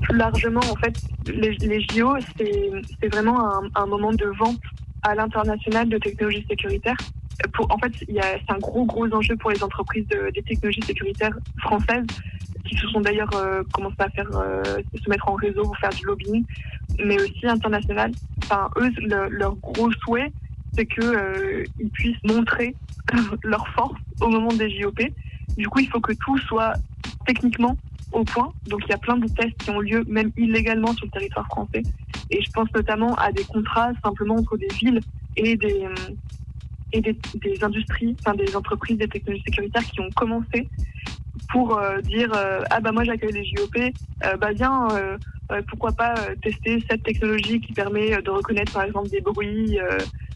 [0.00, 0.94] plus largement, en fait,
[1.26, 4.60] les, les JO, c'est vraiment un, un, moment de vente
[5.02, 6.96] à l'international de technologies sécuritaires.
[7.58, 12.06] En fait, c'est un gros, gros enjeu pour les entreprises de, des technologies sécuritaires françaises
[12.64, 14.62] qui se sont d'ailleurs euh, commencé à faire euh,
[14.94, 16.44] se mettre en réseau pour faire du lobbying,
[17.04, 18.12] mais aussi international.
[18.44, 20.32] Enfin, eux, le, leur gros souhait,
[20.74, 22.76] c'est que euh, puissent montrer
[23.42, 25.00] leur force au moment des JOP.
[25.56, 26.74] Du coup, il faut que tout soit
[27.26, 27.76] techniquement
[28.12, 28.52] au point.
[28.66, 31.46] Donc il y a plein de tests qui ont lieu même illégalement sur le territoire
[31.46, 31.82] français.
[32.30, 35.00] Et je pense notamment à des contrats simplement entre des villes
[35.36, 35.86] et des
[36.92, 37.16] et des,
[37.62, 40.68] industries, enfin des entreprises des technologies sécuritaires qui ont commencé
[41.50, 44.88] pour euh, dire euh, ah bah moi j'accueille les JOP, euh, bah viens
[45.68, 49.78] pourquoi pas tester cette technologie qui permet de reconnaître par exemple des bruits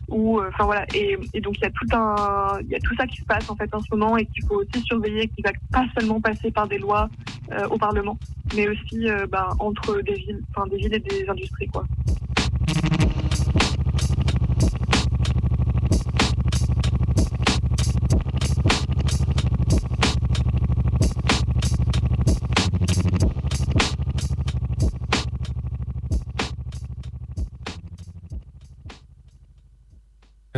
[0.08, 3.06] ou enfin voilà et, donc il y a tout un il y a tout ça
[3.06, 5.52] qui se passe en fait en ce moment et qu'il faut aussi surveiller qui va
[5.72, 7.08] pas seulement passer par des lois
[7.52, 8.18] euh, au Parlement
[8.54, 11.84] mais aussi euh, bah, entre des villes enfin des villes et des industries quoi.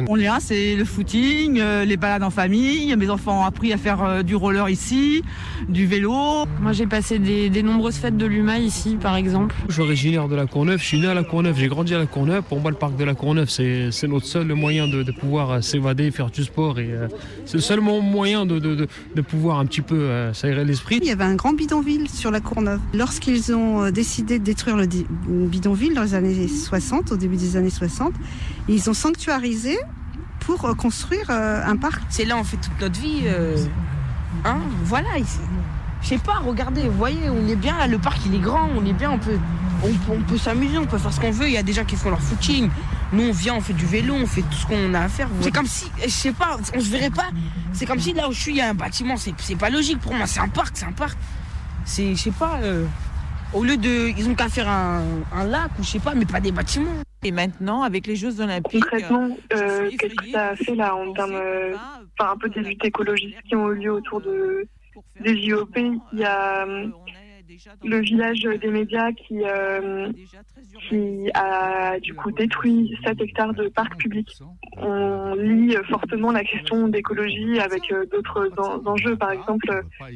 [0.09, 2.95] On est là, c'est le footing, euh, les balades en famille.
[2.97, 5.23] Mes enfants ont appris à faire euh, du roller ici,
[5.69, 6.15] du vélo.
[6.61, 9.57] Moi, j'ai passé des, des nombreuses fêtes de l'UMA ici, par exemple.
[9.69, 11.99] Je suis originaire de la Courneuve, je suis né à la Courneuve, j'ai grandi à
[11.99, 12.45] la Courneuve.
[12.45, 15.51] Pour moi, le parc de la Courneuve, c'est c'est notre seul moyen de, de pouvoir
[15.51, 16.79] euh, s'évader, faire du sport.
[16.79, 17.09] et euh,
[17.45, 20.65] C'est le seul mo- moyen de, de, de- de pouvoir un petit peu euh, s'aérer
[20.65, 20.99] l'esprit.
[21.03, 22.79] Il y avait un grand bidonville sur la Courneuve.
[22.95, 27.57] Lorsqu'ils ont décidé de détruire le di- bidonville dans les années 60, au début des
[27.57, 28.13] années 60,
[28.69, 29.77] ils ont sanctuarisé
[30.41, 32.03] pour euh, construire euh, un parc.
[32.09, 33.23] C'est là on fait toute notre vie.
[33.27, 33.57] euh,
[34.45, 35.19] hein, voilà.
[35.19, 35.39] ici.
[36.03, 38.85] Je sais pas, regardez, vous voyez, on est bien le parc il est grand, on
[38.85, 39.39] est bien, on peut,
[39.83, 41.47] on, peut- s'amuser, on peut faire ce qu'on veut.
[41.47, 42.71] Il y a des gens qui font leur footing.
[43.13, 45.29] Nous on vient, on fait du vélo, on fait tout ce qu'on a à faire.
[45.41, 47.29] C'est comme si, je sais pas, on se verrait pas.
[47.73, 49.17] C'est comme si là où je suis, il y a un bâtiment.
[49.17, 50.27] C'est pas logique pour moi.
[50.27, 51.17] C'est un parc, c'est un parc.
[51.85, 52.59] C'est, je sais pas.
[53.57, 56.27] Au lieu de, ils ont qu'à faire un, un lac ou je sais pas, mais
[56.27, 57.03] pas des bâtiments.
[57.25, 58.83] Et maintenant, avec les Jeux Olympiques.
[58.83, 61.75] Concrètement, euh, qu'est-ce que ça a fait là en termes, euh,
[62.19, 64.67] enfin un peu des luttes écologistes qui ont eu lieu autour de
[65.21, 66.89] des JOP Il y a euh,
[67.85, 70.11] le village des médias qui euh,
[70.89, 74.37] qui a du coup détruit 7 hectares de parcs publics.
[74.79, 79.17] On lie fortement la question d'écologie avec euh, d'autres en- enjeux.
[79.17, 79.69] Par exemple,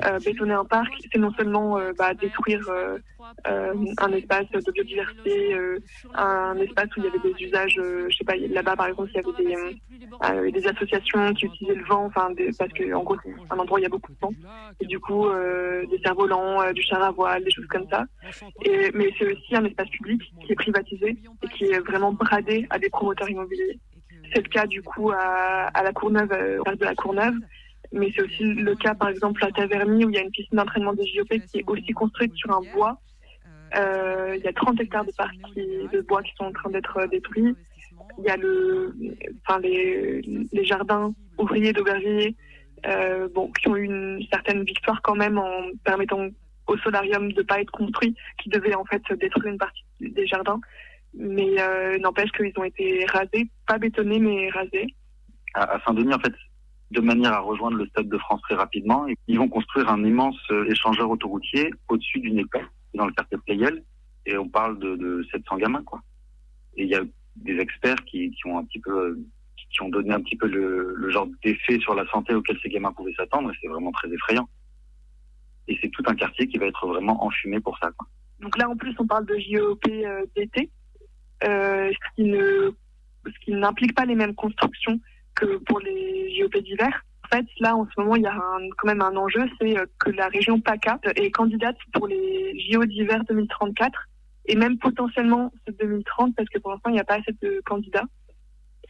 [0.04, 2.60] euh, bétonner un parc, c'est non seulement bah, détruire
[3.44, 5.56] un espace de biodiversité,
[6.14, 9.48] un espace où il y avait des usages, je sais pas, là-bas par exemple, il
[9.50, 9.80] y avait
[10.44, 13.76] des, des associations qui utilisaient le vent, enfin, parce que en gros c'est un endroit
[13.76, 14.32] où il y a beaucoup de vent,
[14.80, 15.26] et du coup
[15.90, 18.04] des cerfs-volants, du char à voile, des choses comme ça.
[18.64, 22.66] Et, mais c'est aussi un espace public qui est privatisé et qui est vraiment bradé
[22.70, 23.78] à des promoteurs immobiliers.
[24.32, 27.34] C'est le cas du coup à, à la Courneuve, euh, au parc de la Courneuve.
[27.92, 30.56] Mais c'est aussi le cas, par exemple, à Taverny, où il y a une piscine
[30.56, 33.00] d'entraînement des JOP qui est aussi construite sur un bois.
[33.76, 36.96] Euh, il y a 30 hectares de parcs de bois qui sont en train d'être
[36.98, 37.54] euh, détruits.
[38.18, 38.94] Il y a le,
[39.44, 42.36] enfin, les, les jardins ouvriers d'Aubervilliers,
[42.86, 46.28] euh, bon, qui ont eu une certaine victoire quand même en permettant
[46.70, 50.60] au solarium de pas être construit, qui devait en fait détruire une partie des jardins.
[51.12, 54.94] Mais euh, n'empêche qu'ils ont été rasés, pas bétonnés, mais rasés.
[55.54, 56.34] à, à Saint-Denis, en fait,
[56.92, 59.06] de manière à rejoindre le Stade de France très rapidement.
[59.26, 63.42] Ils vont construire un immense euh, échangeur autoroutier au-dessus d'une école, dans le quartier de
[63.42, 63.82] Pleyel,
[64.26, 66.00] et on parle de, de 700 gamins, quoi.
[66.76, 67.02] Et il y a
[67.34, 69.18] des experts qui, ont un petit peu,
[69.72, 72.68] qui ont donné un petit peu le, le genre d'effet sur la santé auquel ces
[72.68, 74.48] gamins pouvaient s'attendre, et c'est vraiment très effrayant.
[75.70, 77.90] Et c'est tout un quartier qui va être vraiment enfumé pour ça.
[78.40, 80.68] Donc là, en plus, on parle de JOP euh, d'été,
[81.44, 85.00] euh, ce qui n'implique pas les mêmes constructions
[85.34, 87.04] que pour les JOP d'hiver.
[87.24, 88.34] En fait, là, en ce moment, il y a
[88.78, 92.84] quand même un enjeu, c'est euh, que la région PACA est candidate pour les JO
[92.84, 94.08] d'hiver 2034
[94.46, 97.62] et même potentiellement ce 2030 parce que pour l'instant, il n'y a pas assez de
[97.64, 98.06] candidats.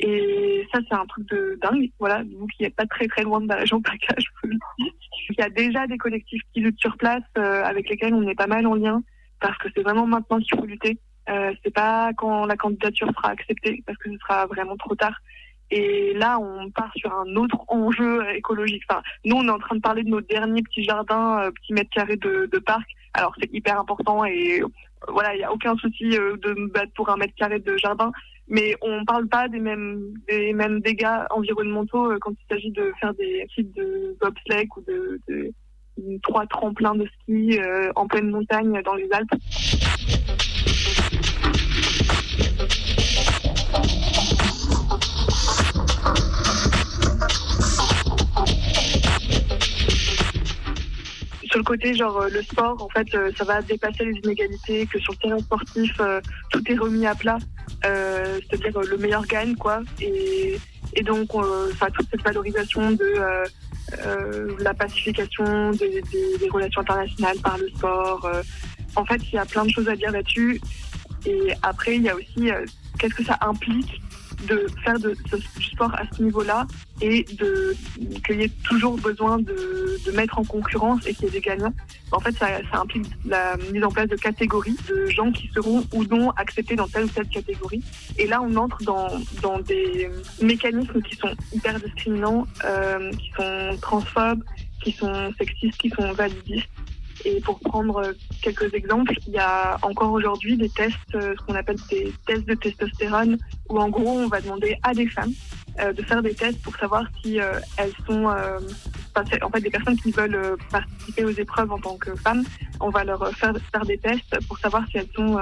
[0.02, 1.90] Et ça, c'est un truc de dingue.
[1.98, 4.56] Voilà, vous qui n'êtes pas très très loin de la région PACA, je vous le
[4.78, 4.92] dis.
[5.30, 8.34] Il y a déjà des collectifs qui luttent sur place euh, avec lesquels on est
[8.34, 9.02] pas mal en lien
[9.40, 10.98] parce que c'est vraiment maintenant qu'il faut lutter.
[11.28, 15.20] Euh, c'est pas quand la candidature sera acceptée parce que ce sera vraiment trop tard.
[15.70, 18.82] Et là, on part sur un autre enjeu écologique.
[18.88, 21.72] Enfin, nous, on est en train de parler de nos derniers petits jardins, euh, petits
[21.72, 22.88] mètres carrés de, de parc.
[23.14, 24.66] Alors, c'est hyper important et euh,
[25.08, 27.76] voilà, il n'y a aucun souci euh, de me battre pour un mètre carré de
[27.76, 28.10] jardin.
[28.50, 32.92] Mais on parle pas des mêmes, des mêmes dégâts environnementaux euh, quand il s'agit de
[33.00, 35.52] faire des sites de bobsleigh ou de, de,
[35.98, 39.30] de trois tremplins de ski euh, en pleine montagne dans les Alpes.
[51.50, 54.86] Sur le côté genre euh, le sport en fait euh, ça va dépasser les inégalités
[54.86, 57.38] que sur le terrain sportif euh, tout est remis à plat.
[57.82, 59.80] C'est-à-dire le meilleur gagne quoi.
[60.00, 60.58] Et,
[61.02, 63.14] donc enfin toute cette valorisation de
[64.62, 66.02] la pacification des,
[66.40, 68.30] des- relations internationales par le sport
[68.96, 70.60] en fait il y a plein de choses à dire là-dessus.
[71.26, 72.50] Et après il y a aussi
[72.98, 74.00] qu'est-ce que ça implique
[74.46, 75.14] de faire de,
[75.56, 76.66] du sport à ce niveau-là
[77.00, 81.32] et qu'il y ait toujours besoin de, de mettre en concurrence et qu'il y ait
[81.32, 81.72] des gagnants.
[82.12, 85.84] En fait, ça, ça implique la mise en place de catégories de gens qui seront
[85.92, 87.82] ou non acceptés dans telle ou telle catégorie.
[88.18, 89.08] Et là, on entre dans,
[89.42, 90.10] dans des
[90.42, 94.42] mécanismes qui sont hyper discriminants, euh, qui sont transphobes,
[94.82, 96.68] qui sont sexistes, qui sont validistes.
[97.24, 101.46] Et pour prendre euh, quelques exemples, il y a encore aujourd'hui des tests, euh, ce
[101.46, 105.32] qu'on appelle des tests de testostérone, où en gros on va demander à des femmes
[105.80, 107.38] euh, de faire des tests pour savoir si
[107.76, 112.44] elles sont, en fait, des personnes qui veulent participer aux épreuves en tant que femmes,
[112.80, 115.38] on va leur faire faire des tests pour savoir si elles sont,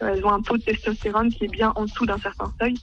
[0.00, 2.74] elles ont un taux de testostérone qui est bien en dessous d'un certain seuil.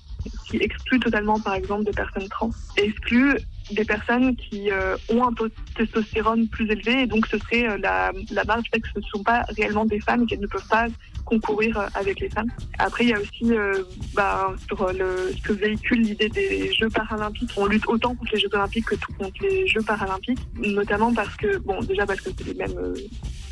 [0.47, 3.37] qui exclut totalement, par exemple, des personnes trans, exclut
[3.71, 7.67] des personnes qui euh, ont un taux de testostérone plus élevé, et donc ce serait
[7.67, 10.67] euh, la, la marge que ce ne sont pas réellement des femmes qu'elles ne peuvent
[10.67, 10.87] pas
[11.31, 12.51] concourir euh, avec les femmes.
[12.79, 16.89] Après, il y a aussi euh, bah, sur le, ce que véhicule l'idée des Jeux
[16.89, 17.51] paralympiques.
[17.57, 20.43] On lutte autant contre les Jeux olympiques que contre les Jeux paralympiques,
[20.79, 22.95] notamment parce que, bon, déjà parce que c'est les mêmes, euh,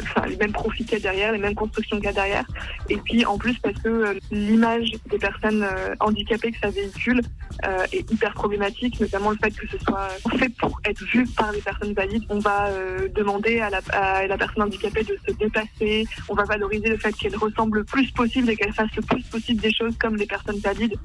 [0.02, 2.46] enfin, les mêmes profits qu'il y a derrière, les mêmes constructions qu'il y a derrière,
[2.90, 7.22] et puis en plus parce que euh, l'image des personnes euh, handicapées que ça véhicule
[7.66, 10.10] euh, est hyper problématique, notamment le fait que ce soit
[10.40, 12.24] fait pour être vu par les personnes valides.
[12.30, 16.44] On va euh, demander à la, à la personne handicapée de se dépasser, on va
[16.44, 17.36] valoriser le fait qu'elle
[17.74, 20.98] le plus possible et qu'elle fasse le plus possible des choses comme les personnes valides,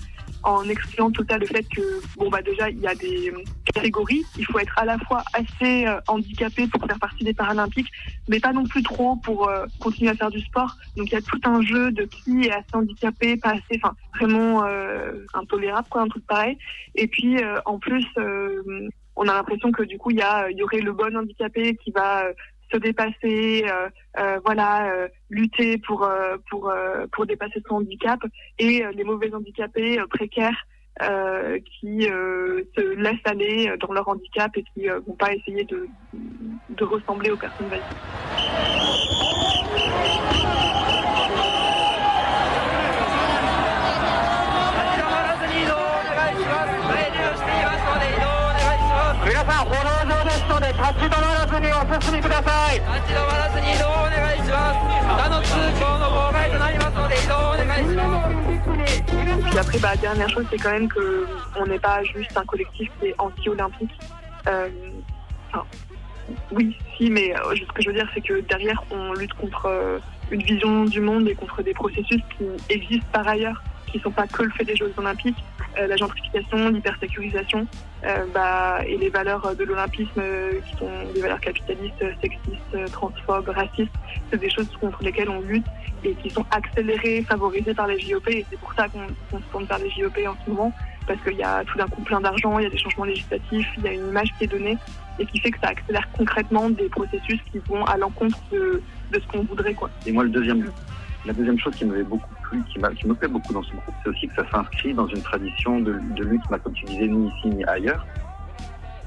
[0.42, 3.42] en excluant tout ça le fait que, bon bah déjà, il y a des euh,
[3.74, 7.90] catégories, il faut être à la fois assez euh, handicapé pour faire partie des Paralympiques,
[8.28, 10.76] mais pas non plus trop pour euh, continuer à faire du sport.
[10.96, 13.94] Donc il y a tout un jeu de qui est assez handicapé, pas assez, enfin
[14.16, 14.64] vraiment
[15.34, 16.58] intolérable, quoi, un truc pareil.
[16.94, 18.06] Et puis en plus,
[19.16, 21.76] on a l'impression que du coup il y a, il y aurait le bon handicapé
[21.76, 22.24] qui va
[22.72, 26.08] se dépasser, euh, euh, voilà, euh, lutter pour
[26.48, 26.72] pour
[27.12, 28.20] pour dépasser son handicap,
[28.58, 30.66] et les mauvais handicapés précaires
[31.02, 35.64] euh, qui euh, se laissent aller dans leur handicap et qui euh, vont pas essayer
[35.64, 35.88] de
[36.68, 37.84] de ressembler aux personnes valides.
[59.50, 62.90] Puis après, bah, dernière chose, c'est quand même que on n'est pas juste un collectif
[63.00, 63.90] qui est anti-olympique.
[64.48, 64.68] Euh,
[66.52, 69.66] oui, si, mais euh, ce que je veux dire, c'est que derrière, on lutte contre
[69.66, 69.98] euh,
[70.30, 74.10] une vision du monde et contre des processus qui existent par ailleurs, qui ne sont
[74.10, 75.42] pas que le fait des Jeux olympiques.
[75.78, 77.66] Euh, la gentrification, l'hypersécurisation
[78.04, 80.20] euh, bah, et les valeurs euh, de l'olympisme
[80.64, 83.92] qui sont des valeurs capitalistes, sexistes, transphobes, racistes,
[84.30, 85.66] c'est des choses contre lesquelles on lutte
[86.02, 89.64] et qui sont accélérées, favorisées par les JOP et c'est pour ça qu'on se tourne
[89.64, 90.72] vers les JOP en ce moment
[91.06, 93.68] parce qu'il y a tout d'un coup plein d'argent, il y a des changements législatifs,
[93.78, 94.76] il y a une image qui est donnée
[95.20, 99.20] et qui fait que ça accélère concrètement des processus qui vont à l'encontre de, de
[99.20, 99.74] ce qu'on voudrait.
[99.74, 99.90] Quoi.
[100.06, 100.70] Et moi, le deuxième,
[101.26, 103.94] la deuxième chose qui m'avait beaucoup plu, qui, qui me plaît beaucoup dans ce groupe,
[104.02, 107.08] c'est aussi que ça s'inscrit dans une tradition de, de lutte, bah, comme tu disais,
[107.08, 108.06] ni ici ni ailleurs.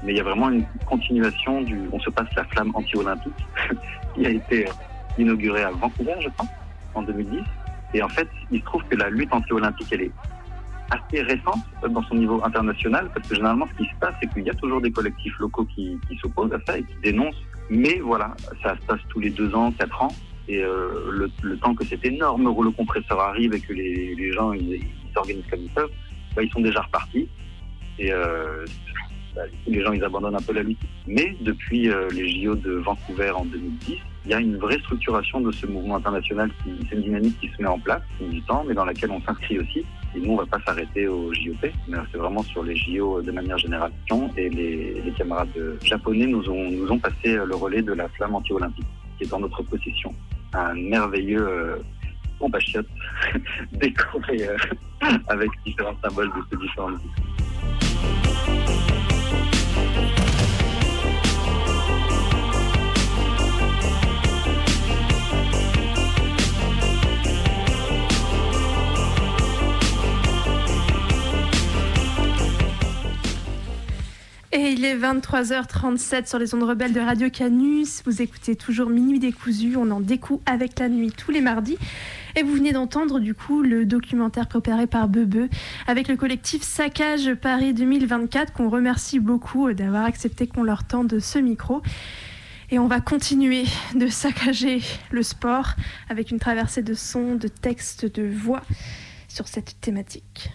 [0.02, 1.88] Mais il y a vraiment une continuation du.
[1.92, 3.32] On se passe la flamme anti-olympique,
[4.14, 4.66] qui a été
[5.18, 6.46] inaugurée à Vancouver, je crois,
[6.94, 7.40] en 2010.
[7.94, 10.12] Et en fait, il se trouve que la lutte anti-olympique, elle est
[10.90, 14.44] assez récente dans son niveau international, parce que généralement, ce qui se passe, c'est qu'il
[14.44, 17.42] y a toujours des collectifs locaux qui, qui s'opposent à ça et qui dénoncent.
[17.70, 20.12] Mais voilà, ça se passe tous les deux ans, quatre ans.
[20.48, 24.52] Et euh, le, temps que cet énorme rouleau compresseur arrive et que les, gens
[25.14, 25.90] s'organisent comme ils peuvent,
[26.36, 27.28] bah, ils sont déjà repartis.
[27.98, 28.64] Et euh,
[29.34, 30.80] bah, les gens ils abandonnent un peu la lutte.
[31.06, 35.40] Mais depuis euh, les JO de Vancouver en 2010, il y a une vraie structuration
[35.40, 36.50] de ce mouvement international.
[36.90, 39.20] C'est une dynamique qui se met en place, qui du temps, mais dans laquelle on
[39.22, 39.84] s'inscrit aussi.
[40.14, 43.32] Et nous, on va pas s'arrêter aux JOP, mais c'est vraiment sur les JO de
[43.32, 43.92] manière générale.
[44.36, 45.48] Et les, les camarades
[45.82, 48.86] japonais nous ont, nous ont passé le relais de la flamme anti-olympique,
[49.18, 50.14] qui est en notre possession.
[50.54, 51.76] Un merveilleux euh,
[52.60, 52.86] chiottes
[53.72, 54.56] décoré euh,
[55.28, 56.90] avec différents symboles de ces différents
[74.56, 78.04] Et il est 23h37 sur les ondes rebelles de Radio Canus.
[78.06, 79.74] Vous écoutez toujours Minuit décousu.
[79.76, 81.76] On en découe avec la nuit tous les mardis.
[82.36, 85.48] Et vous venez d'entendre du coup le documentaire préparé par Bebe
[85.88, 91.40] avec le collectif Saccage Paris 2024 qu'on remercie beaucoup d'avoir accepté qu'on leur tende ce
[91.40, 91.82] micro.
[92.70, 93.64] Et on va continuer
[93.96, 95.70] de saccager le sport
[96.08, 98.62] avec une traversée de sons, de textes, de voix
[99.26, 100.52] sur cette thématique.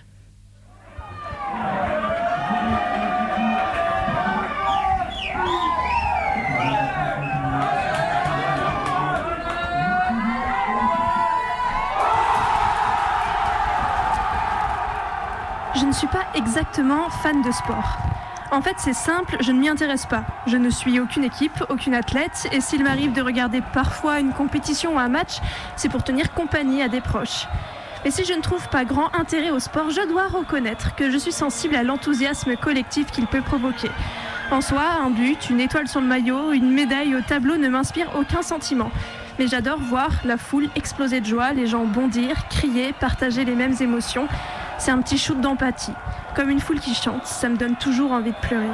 [15.80, 17.98] Je ne suis pas exactement fan de sport.
[18.52, 20.24] En fait, c'est simple, je ne m'y intéresse pas.
[20.46, 24.96] Je ne suis aucune équipe, aucune athlète, et s'il m'arrive de regarder parfois une compétition
[24.96, 25.38] ou un match,
[25.78, 27.48] c'est pour tenir compagnie à des proches.
[28.04, 31.18] Et si je ne trouve pas grand intérêt au sport, je dois reconnaître que je
[31.18, 33.92] suis sensible à l'enthousiasme collectif qu'il peut provoquer.
[34.52, 38.08] En soi, un but, une étoile sur le maillot, une médaille au tableau ne m'inspire
[38.20, 38.92] aucun sentiment.
[39.38, 43.75] Mais j'adore voir la foule exploser de joie, les gens bondir, crier, partager les mêmes
[43.80, 44.27] émotions.
[44.80, 45.94] C'est un petit shoot d'empathie.
[46.36, 48.69] Comme une foule qui chante, ça me donne toujours envie de pleurer.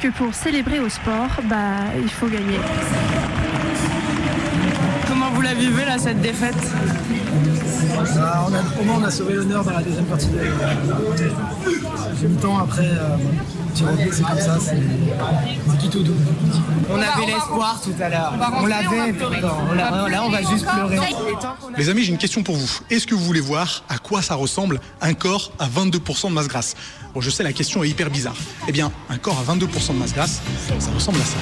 [0.00, 1.56] Que pour célébrer au sport, bah,
[2.00, 2.58] il faut gagner.
[5.06, 6.54] Comment vous la vivez là cette défaite?
[8.22, 10.38] Ah, on a, au moins on a sauvé l'honneur dans la deuxième partie de
[12.28, 13.16] le temps après, euh,
[13.74, 14.76] petit c'est comme ça, c'est
[15.70, 16.14] c'est qui tout doux.
[16.90, 18.32] On avait l'espoir tout à l'heure.
[18.60, 19.12] On l'avait,
[19.76, 20.98] l'a- là on va juste pleurer.
[21.76, 22.70] Les amis, j'ai une question pour vous.
[22.90, 26.48] Est-ce que vous voulez voir à quoi ça ressemble un corps à 22% de masse
[26.48, 26.74] grasse?
[27.14, 28.36] Bon, je sais, la question est hyper bizarre.
[28.68, 30.40] Eh bien, un corps à 22% de masse grasse,
[30.78, 31.36] ça ressemble à ça.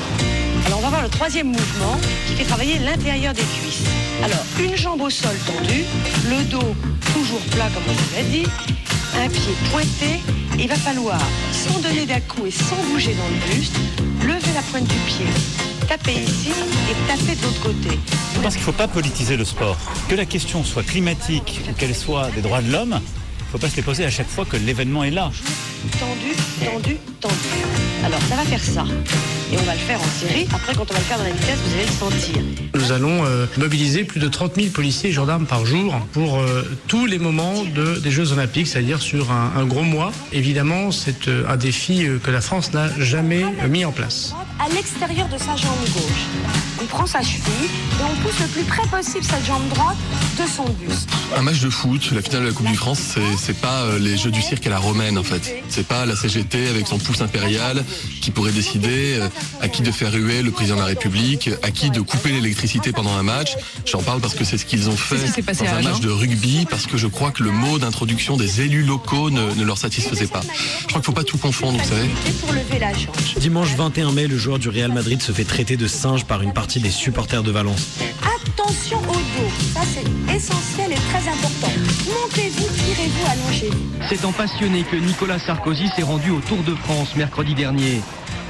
[0.66, 3.84] Alors on va voir le troisième mouvement qui fait travailler l'intérieur des cuisses.
[4.22, 5.84] Alors une jambe au sol tendue,
[6.28, 6.74] le dos
[7.12, 8.46] toujours plat comme on vous l'a dit,
[9.16, 10.20] un pied pointé.
[10.58, 11.20] Il va falloir,
[11.52, 13.76] sans donner d'à-coup et sans bouger dans le buste,
[14.22, 15.26] lever la pointe du pied,
[15.86, 16.50] taper ici
[16.90, 17.98] et taper de l'autre côté.
[18.34, 19.76] Je pense qu'il ne faut pas politiser le sport.
[20.08, 23.58] Que la question soit climatique ou qu'elle soit des droits de l'homme, il ne faut
[23.58, 25.30] pas se les poser à chaque fois que l'événement est là.
[25.92, 26.34] Tendu,
[26.64, 27.34] tendu, tendu.
[28.04, 28.84] Alors ça va faire ça.
[29.52, 30.46] Et on va le faire en série.
[30.54, 32.42] Après quand on va le faire dans la vitesse, vous allez le sentir.
[32.74, 36.62] Nous allons euh, mobiliser plus de 30 000 policiers et gendarmes par jour pour euh,
[36.88, 40.12] tous les moments de- des Jeux Olympiques, c'est-à-dire sur un, un gros mois.
[40.32, 44.34] Évidemment, c'est euh, un défi euh, que la France n'a jamais euh, mis en place.
[44.60, 46.26] À l'extérieur de sa jambe gauche.
[46.82, 47.42] On prend sa cheville
[48.00, 49.96] et on pousse le plus près possible sa jambe droite
[50.40, 51.08] de son buste.
[51.36, 53.98] Un match de foot, la finale de la Coupe du France, c'est- c'est pas euh,
[53.98, 55.54] les jeux du cirque à la romaine en fait.
[55.78, 57.84] C'est pas la CGT avec son pouce impérial
[58.20, 59.28] qui pourrait décider euh,
[59.60, 62.90] à qui de faire ruer le président de la République, à qui de couper l'électricité
[62.90, 63.54] pendant un match.
[63.86, 66.88] J'en parle parce que c'est ce qu'ils ont fait dans un match de rugby, parce
[66.88, 70.40] que je crois que le mot d'introduction des élus locaux ne, ne leur satisfaisait pas.
[70.80, 72.10] Je crois qu'il faut pas tout confondre, vous savez.
[73.38, 76.52] Dimanche 21 mai, le joueur du Real Madrid se fait traiter de singe par une
[76.52, 77.86] partie des supporters de Valence.
[78.58, 79.50] Attention au dos.
[79.74, 81.70] Ça c'est essentiel et très important.
[82.08, 82.57] Montez-vous,
[84.08, 88.00] C'est en passionné que Nicolas Sarkozy s'est rendu au Tour de France mercredi dernier.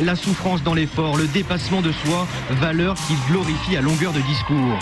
[0.00, 2.26] La souffrance dans l'effort, le dépassement de soi,
[2.60, 4.78] valeur qu'il glorifie à longueur de discours.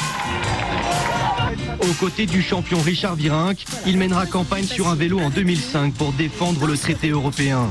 [1.80, 6.12] Aux côtés du champion Richard Virenque, il mènera campagne sur un vélo en 2005 pour
[6.12, 7.70] défendre le traité européen.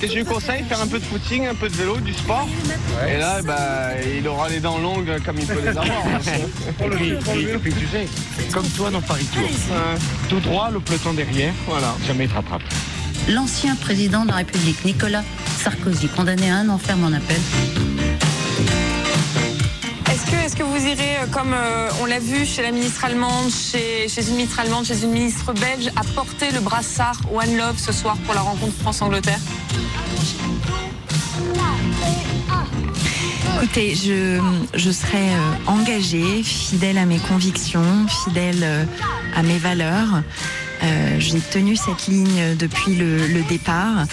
[0.00, 2.48] que je lui conseille Faire un peu de footing, un peu de vélo, du sport.
[3.08, 5.86] Et là, bah, il aura les dents longues comme il peut les avoir.
[5.86, 8.06] Et puis, et puis, tu sais,
[8.52, 9.48] comme toi dans Paris Tour,
[10.28, 12.62] tout droit, le peloton derrière, voilà, jamais il te rattrape.
[13.28, 15.24] L'ancien président de la République, Nicolas
[15.58, 17.38] Sarkozy, condamné à un enferme en appel.
[20.32, 24.06] Est-ce que, vous irez, euh, comme euh, on l'a vu chez la ministre allemande, chez,
[24.20, 28.16] une ministre allemande, chez une ministre belge, à porter le brassard One Love ce soir
[28.24, 29.38] pour la rencontre France-Angleterre?
[33.56, 38.86] Écoutez, je, serai euh, engagée, fidèle à mes convictions, fidèle
[39.34, 40.22] à mes valeurs.
[41.18, 44.04] J'ai tenu cette ligne depuis le, départ.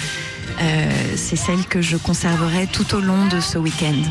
[1.16, 4.02] C'est celle que je conserverai tout au long de ce week-end.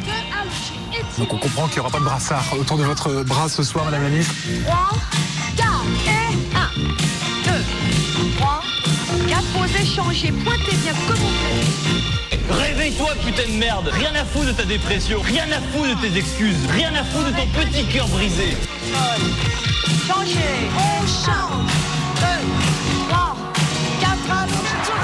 [1.21, 3.85] Donc on comprend qu'il n'y aura pas de brassard autour de votre bras ce soir,
[3.85, 4.35] Madame la Ministre.
[4.65, 4.91] 3,
[5.55, 5.69] 4
[6.07, 7.65] et 1, 2,
[8.39, 8.63] 3,
[9.29, 12.63] 4, posez, changez, pointez bien comme vous voulez.
[12.63, 16.17] Réveille-toi, putain de merde Rien à foutre de ta dépression, rien à foutre de tes
[16.19, 18.57] excuses, rien à foutre de ton petit cœur brisé.
[20.09, 21.71] Changez, on change.
[22.17, 22.27] 2,
[23.11, 23.30] 3, 4, allons.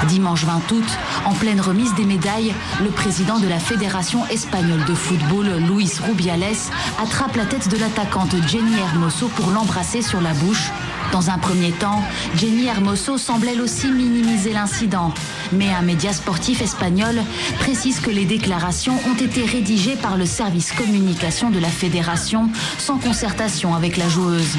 [0.07, 0.85] Dimanche 20 août,
[1.25, 6.71] en pleine remise des médailles, le président de la Fédération espagnole de football, Luis Rubiales,
[7.01, 10.71] attrape la tête de l'attaquante Jenny Hermoso pour l'embrasser sur la bouche.
[11.11, 12.03] Dans un premier temps,
[12.35, 15.13] Jenny Hermoso semble elle aussi minimiser l'incident.
[15.51, 17.21] Mais un média sportif espagnol
[17.59, 22.97] précise que les déclarations ont été rédigées par le service communication de la fédération sans
[22.97, 24.57] concertation avec la joueuse.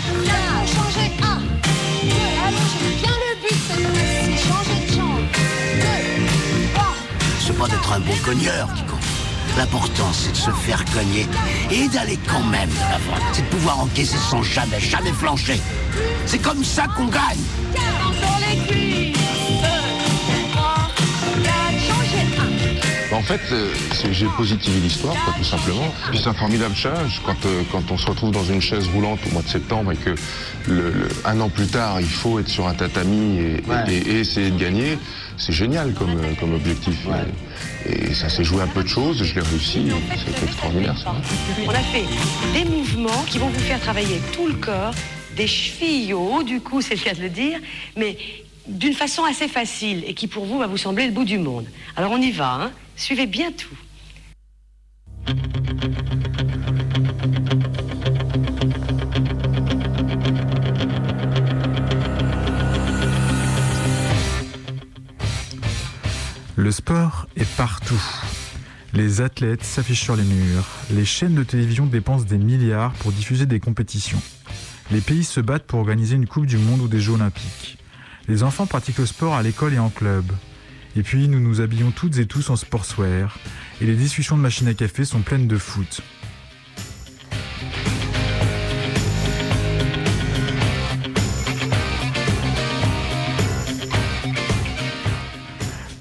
[7.59, 9.01] Pas d'être un bon cogneur compte.
[9.57, 11.27] L'important, c'est de se faire cogner
[11.71, 13.21] et d'aller quand même de.
[13.33, 15.61] C'est de pouvoir encaisser sans jamais, jamais flancher.
[16.27, 18.88] C'est comme ça qu'on gagne.
[23.11, 23.73] En fait, euh,
[24.13, 25.93] j'ai positivé l'histoire, quoi, tout simplement.
[26.11, 29.19] Puis c'est un formidable challenge quand, euh, quand on se retrouve dans une chaise roulante
[29.27, 30.11] au mois de septembre et que
[30.67, 34.19] le, le- un an plus tard, il faut être sur un tatami et, et- et
[34.21, 34.99] essayer de gagner.
[35.39, 36.97] C'est génial comme, euh, comme objectif.
[37.87, 39.87] Et, et ça s'est joué à peu de choses, je l'ai réussi,
[40.27, 41.15] c'est extraordinaire ça.
[41.67, 42.05] On a fait
[42.53, 44.93] des mouvements qui vont vous faire travailler tout le corps,
[45.35, 47.59] des chevilles au haut du cou, c'est le cas de le dire,
[47.97, 48.19] mais
[48.67, 51.65] d'une façon assez facile et qui pour vous va vous sembler le bout du monde.
[51.97, 53.69] Alors on y va, hein suivez bien tout.
[66.57, 67.95] Le sport est partout.
[68.93, 70.67] Les athlètes s'affichent sur les murs.
[70.91, 74.21] Les chaînes de télévision dépensent des milliards pour diffuser des compétitions.
[74.91, 77.79] Les pays se battent pour organiser une Coupe du Monde ou des Jeux Olympiques.
[78.27, 80.25] Les enfants pratiquent le sport à l'école et en club.
[80.97, 83.39] Et puis nous nous habillons toutes et tous en sportswear.
[83.81, 86.03] Et les discussions de machines à café sont pleines de foot.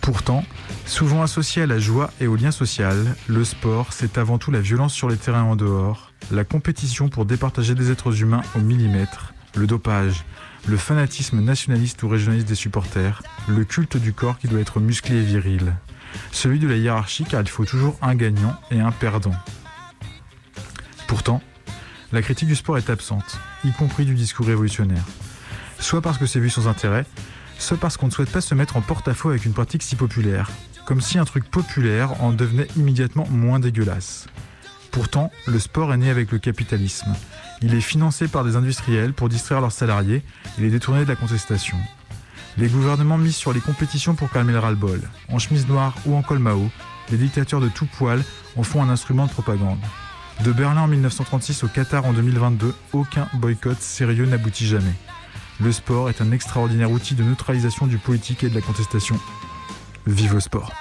[0.01, 0.45] Pourtant,
[0.85, 4.61] souvent associé à la joie et au lien social, le sport, c'est avant tout la
[4.61, 9.33] violence sur les terrains en dehors, la compétition pour départager des êtres humains au millimètre,
[9.55, 10.25] le dopage,
[10.67, 15.17] le fanatisme nationaliste ou régionaliste des supporters, le culte du corps qui doit être musclé
[15.17, 15.73] et viril,
[16.31, 19.35] celui de la hiérarchie car il faut toujours un gagnant et un perdant.
[21.07, 21.41] Pourtant,
[22.11, 25.03] la critique du sport est absente, y compris du discours révolutionnaire.
[25.79, 27.05] Soit parce que c'est vu sans intérêt,
[27.59, 30.49] soit parce qu'on ne souhaite pas se mettre en porte-à-faux avec une pratique si populaire,
[30.85, 34.27] comme si un truc populaire en devenait immédiatement moins dégueulasse.
[34.97, 37.13] Pourtant, le sport est né avec le capitalisme.
[37.61, 40.23] Il est financé par des industriels pour distraire leurs salariés
[40.57, 41.77] et les détourner de la contestation.
[42.57, 44.99] Les gouvernements misent sur les compétitions pour calmer le ras-le-bol.
[45.29, 46.71] En chemise noire ou en col Mao,
[47.11, 48.23] les dictateurs de tout poil
[48.55, 49.77] en font un instrument de propagande.
[50.43, 54.95] De Berlin en 1936 au Qatar en 2022, aucun boycott sérieux n'aboutit jamais.
[55.59, 59.19] Le sport est un extraordinaire outil de neutralisation du politique et de la contestation.
[60.07, 60.71] Vive le sport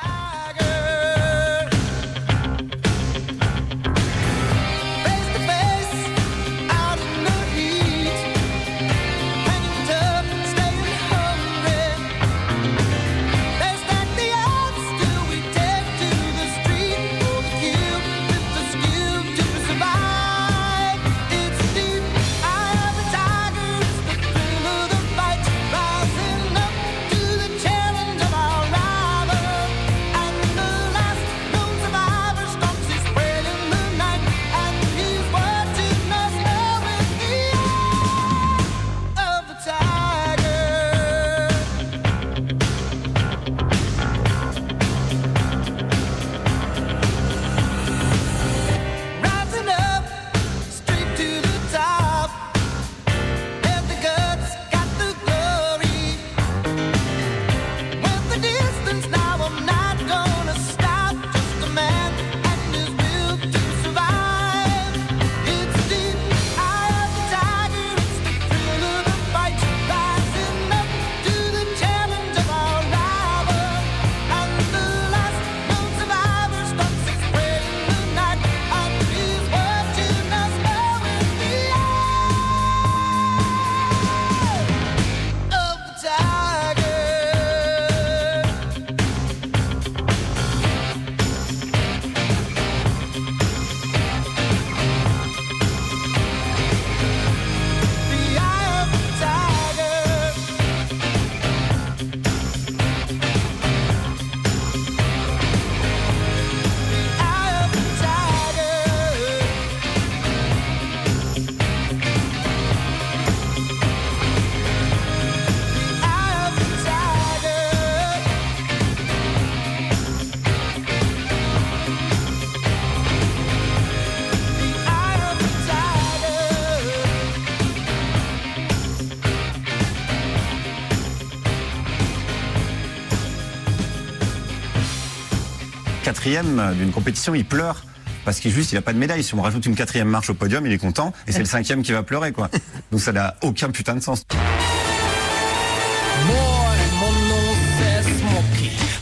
[136.27, 137.85] quatrième d'une compétition, il pleure
[138.25, 139.23] parce qu'il juste il a pas de médaille.
[139.23, 141.85] Si on rajoute une quatrième marche au podium, il est content et c'est le cinquième
[141.85, 142.51] qui va pleurer quoi.
[142.91, 144.25] Donc ça n'a aucun putain de sens.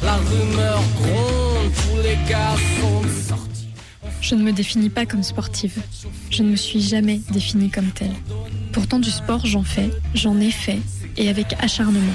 [0.03, 3.69] La rumeur gronde, tous les gars sont sortis.
[4.21, 5.79] Je ne me définis pas comme sportive.
[6.29, 8.13] Je ne me suis jamais définie comme telle.
[8.75, 10.81] Pourtant du sport j'en fais, j'en ai fait,
[11.17, 12.13] et avec acharnement.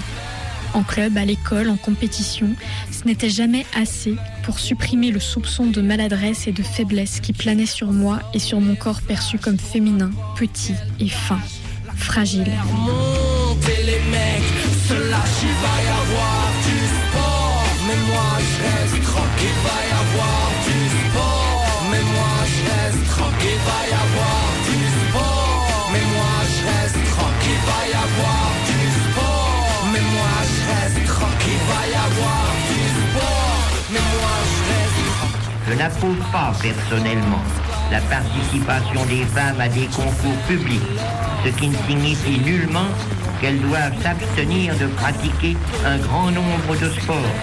[0.75, 2.49] En club, à l'école, en compétition,
[2.91, 4.13] ce n'était jamais assez
[4.49, 8.59] pour supprimer le soupçon de maladresse et de faiblesse qui planait sur moi et sur
[8.59, 11.37] mon corps perçu comme féminin, petit et fin,
[11.95, 12.51] fragile.
[35.69, 37.43] Je n'approuve pas personnellement
[37.91, 40.81] la participation des femmes à des concours publics,
[41.45, 42.87] ce qui ne signifie nullement
[43.39, 45.55] qu'elles doivent s'abstenir de pratiquer
[45.85, 47.35] un grand nombre de sports,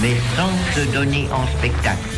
[0.00, 2.08] mais sans se donner en spectacle.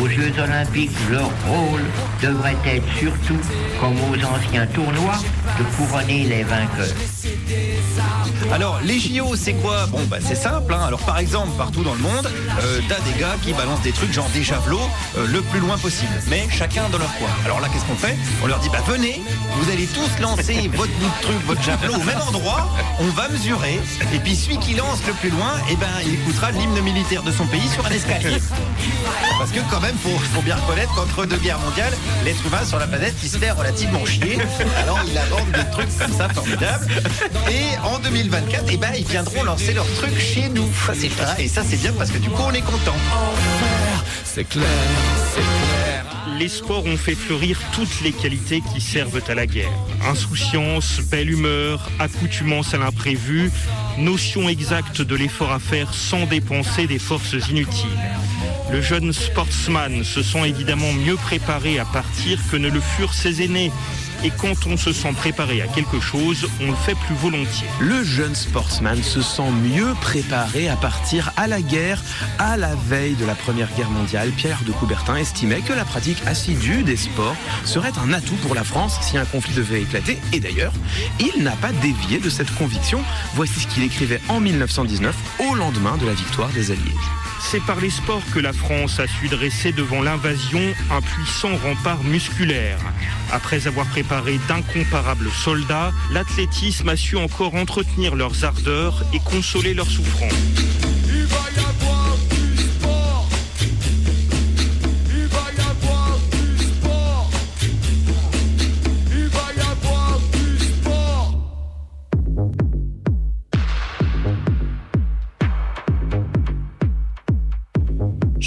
[0.00, 1.84] Aux Jeux olympiques, leur rôle
[2.22, 3.40] devrait être surtout,
[3.80, 5.18] comme aux anciens tournois,
[5.58, 6.86] de couronner les vainqueurs.
[8.52, 10.72] Alors, les JO, c'est quoi Bon, bah, c'est simple.
[10.72, 10.84] hein.
[10.86, 12.30] Alors, par exemple, partout dans le monde,
[12.62, 14.80] euh, t'as des gars qui balancent des trucs genre des javelots
[15.18, 16.12] euh, le plus loin possible.
[16.28, 17.28] Mais chacun dans leur coin.
[17.44, 19.20] Alors là, qu'est-ce qu'on fait On leur dit, bah, venez,
[19.60, 22.68] vous allez tous lancer votre bout de truc, votre javelot au même endroit.
[23.00, 23.80] On va mesurer.
[24.14, 27.32] Et puis, celui qui lance le plus loin, eh ben, il écoutera l'hymne militaire de
[27.32, 28.38] son pays sur un escalier.
[29.38, 31.92] Parce que, quand même, faut, faut bien reconnaître qu'entre deux guerres mondiales,
[32.24, 34.38] l'être humain sur la planète, il se fait relativement chier.
[34.82, 36.86] Alors, il invente des trucs comme ça formidables.
[37.50, 40.68] Et en 2024, eh ben, ils viendront lancer leur truc chez nous.
[40.86, 41.44] Ça, c'est vrai.
[41.44, 42.96] Et ça, c'est bien parce que du coup, on est content.
[44.24, 44.66] C'est clair,
[45.34, 46.04] c'est clair.
[46.38, 49.72] Les sports ont fait fleurir toutes les qualités qui servent à la guerre.
[50.08, 53.50] Insouciance, belle humeur, accoutumance à l'imprévu,
[53.98, 57.88] notion exacte de l'effort à faire sans dépenser des forces inutiles.
[58.70, 63.42] Le jeune sportsman se sent évidemment mieux préparé à partir que ne le furent ses
[63.42, 63.72] aînés.
[64.24, 67.68] Et quand on se sent préparé à quelque chose, on le fait plus volontiers.
[67.80, 72.02] Le jeune sportsman se sent mieux préparé à partir à la guerre
[72.38, 74.30] à la veille de la Première Guerre mondiale.
[74.30, 78.64] Pierre de Coubertin estimait que la pratique assidue des sports serait un atout pour la
[78.64, 80.18] France si un conflit devait éclater.
[80.32, 80.72] Et d'ailleurs,
[81.20, 83.02] il n'a pas dévié de cette conviction.
[83.34, 85.14] Voici ce qu'il écrivait en 1919
[85.48, 86.94] au lendemain de la victoire des Alliés.
[87.40, 90.60] C'est par les sports que la France a su dresser devant l'invasion
[90.90, 92.78] un puissant rempart musculaire.
[93.32, 99.90] Après avoir préparé d'incomparables soldats, l'athlétisme a su encore entretenir leurs ardeurs et consoler leurs
[99.90, 100.87] souffrances.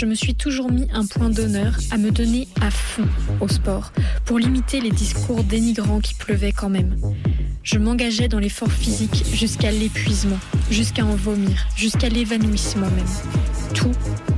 [0.01, 3.07] Je me suis toujours mis un point d'honneur à me donner à fond
[3.39, 3.93] au sport,
[4.25, 6.99] pour limiter les discours dénigrants qui pleuvaient quand même.
[7.61, 10.39] Je m'engageais dans l'effort physique jusqu'à l'épuisement,
[10.71, 13.75] jusqu'à en vomir, jusqu'à l'évanouissement même.
[13.75, 13.91] Tout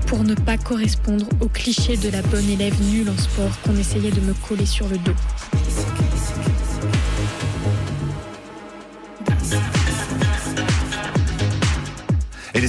[0.06, 4.12] pour ne pas correspondre au cliché de la bonne élève nulle en sport qu'on essayait
[4.12, 5.16] de me coller sur le dos.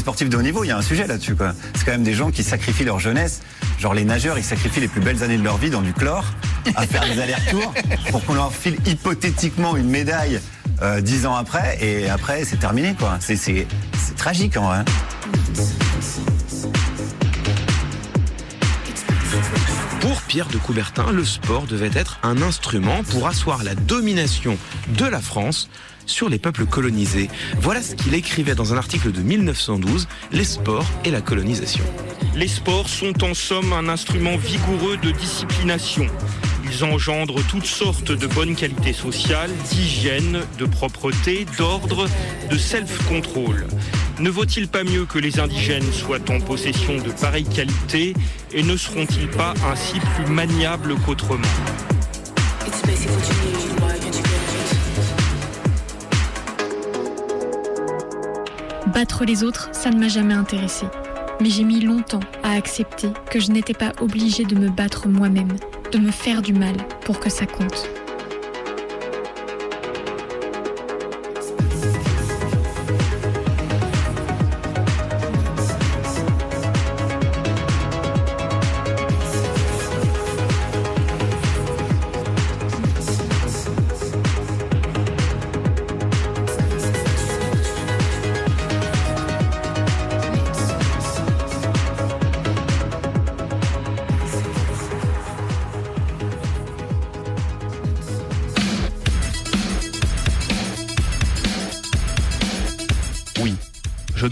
[0.05, 1.35] Sportifs de haut niveau, il y a un sujet là-dessus.
[1.75, 3.41] C'est quand même des gens qui sacrifient leur jeunesse.
[3.79, 6.27] Genre les nageurs, ils sacrifient les plus belles années de leur vie dans du chlore,
[6.77, 7.73] à faire des allers-retours,
[8.11, 10.41] pour qu'on leur file hypothétiquement une médaille
[10.83, 12.95] euh, dix ans après, et après c'est terminé.
[13.21, 13.67] c'est
[14.15, 14.79] tragique en vrai.
[14.81, 14.85] hein.
[20.03, 24.59] Pour Pierre de Coubertin, le sport devait être un instrument pour asseoir la domination
[24.99, 25.71] de la France
[26.07, 27.29] sur les peuples colonisés.
[27.61, 31.85] Voilà ce qu'il écrivait dans un article de 1912, Les sports et la colonisation.
[32.35, 36.07] Les sports sont en somme un instrument vigoureux de disciplination.
[36.65, 42.09] Ils engendrent toutes sortes de bonnes qualités sociales, d'hygiène, de propreté, d'ordre,
[42.51, 43.67] de self-control.
[44.19, 48.15] Ne vaut-il pas mieux que les indigènes soient en possession de pareilles qualités
[48.53, 51.43] et ne seront-ils pas ainsi plus maniables qu'autrement?
[58.95, 60.87] Battre les autres, ça ne m'a jamais intéressé.
[61.41, 65.53] Mais j'ai mis longtemps à accepter que je n'étais pas obligée de me battre moi-même,
[65.91, 67.89] de me faire du mal pour que ça compte.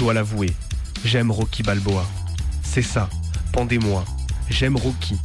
[0.03, 0.51] Dois l'avouer,
[1.05, 2.05] j'aime Rocky Balboa.
[2.65, 3.09] C'est ça,
[3.53, 4.05] pendez-moi.
[4.51, 5.17] J'aime Rocky.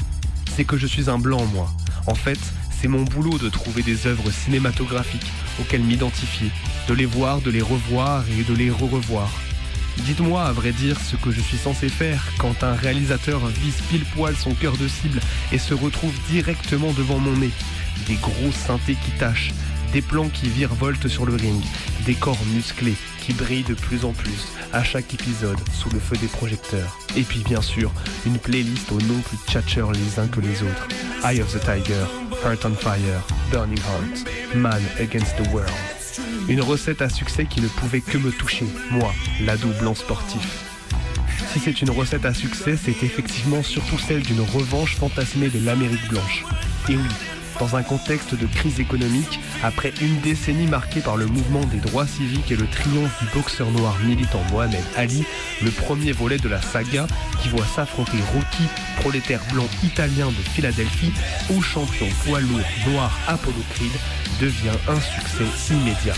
[0.55, 1.67] C'est que je suis un blanc, moi.
[2.05, 2.37] En fait,
[2.69, 6.51] c'est mon boulot de trouver des œuvres cinématographiques auxquelles m'identifier,
[6.87, 9.31] de les voir, de les revoir et de les re-revoir.
[10.05, 14.05] Dites-moi à vrai dire ce que je suis censé faire quand un réalisateur vise pile
[14.15, 15.21] poil son cœur de cible
[15.51, 17.51] et se retrouve directement devant mon nez.
[18.05, 19.55] Des gros synthés qui tâchent,
[19.91, 21.63] des plans qui virevoltent sur le ring,
[22.05, 22.95] des corps musclés
[23.27, 26.97] qui brillent de plus en plus à chaque épisode sous le feu des projecteurs.
[27.17, 27.91] Et puis bien sûr,
[28.25, 30.87] une playlist aux noms plus tchatcheurs les uns que les autres.
[31.25, 32.05] Eye of the Tiger,
[32.41, 33.21] Heart on Fire,
[33.51, 35.69] Burning Heart, Man Against the World.
[36.47, 40.63] Une recette à succès qui ne pouvait que me toucher, moi, l'ado blanc sportif.
[41.51, 46.07] Si c'est une recette à succès, c'est effectivement surtout celle d'une revanche fantasmée de l'Amérique
[46.07, 46.45] blanche.
[46.87, 47.09] Et oui,
[47.59, 52.07] dans un contexte de crise économique, après une décennie marquée par le mouvement des droits
[52.07, 55.23] civiques et le triomphe du boxeur noir militant Mohamed Ali,
[55.63, 57.07] le premier volet de la saga
[57.41, 58.63] qui voit s'affronter Rocky,
[59.01, 61.11] prolétaire blanc italien de Philadelphie,
[61.55, 63.91] au champion poids lourd noir Apollo Creed,
[64.39, 66.15] devient un succès immédiat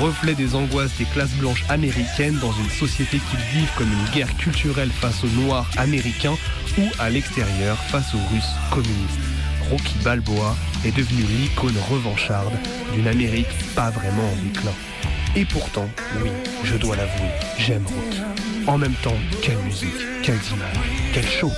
[0.00, 4.34] reflet des angoisses des classes blanches américaines dans une société qu'ils vivent comme une guerre
[4.36, 6.36] culturelle face aux noirs américains
[6.78, 9.31] ou à l'extérieur face aux russes communistes.
[9.72, 10.54] Rocky Balboa
[10.84, 12.52] est devenu l'icône revancharde
[12.92, 14.72] d'une Amérique pas vraiment en déclin.
[15.34, 15.88] Et pourtant,
[16.22, 16.28] oui,
[16.62, 18.20] je dois l'avouer, j'aime Rocky.
[18.66, 20.76] En même temps, quelle musique, quelle images,
[21.14, 21.50] quel show.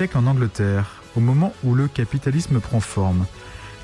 [0.00, 3.26] Siècle en Angleterre, au moment où le capitalisme prend forme.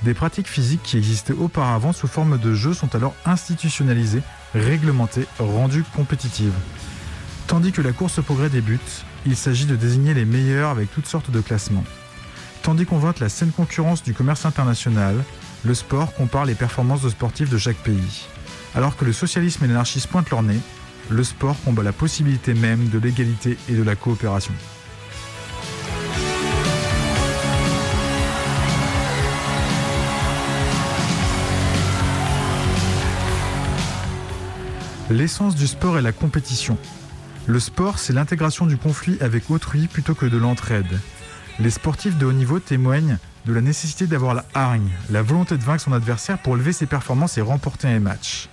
[0.02, 4.22] Des pratiques physiques qui existaient auparavant sous forme de jeux sont alors institutionnalisées,
[4.54, 6.54] réglementées, rendues compétitives.
[7.48, 11.06] Tandis que la course au progrès débute, il s'agit de désigner les meilleurs avec toutes
[11.06, 11.84] sortes de classements.
[12.62, 15.22] Tandis qu'on vote la saine concurrence du commerce international,
[15.66, 18.24] le sport compare les performances de sportifs de chaque pays.
[18.74, 20.60] Alors que le socialisme et l'anarchisme pointent leur nez,
[21.10, 24.54] le sport combat la possibilité même de l'égalité et de la coopération.
[35.08, 36.76] L'essence du sport est la compétition.
[37.46, 40.98] Le sport, c'est l'intégration du conflit avec autrui plutôt que de l'entraide.
[41.60, 45.62] Les sportifs de haut niveau témoignent de la nécessité d'avoir la hargne, la volonté de
[45.62, 48.48] vaincre son adversaire pour lever ses performances et remporter un match.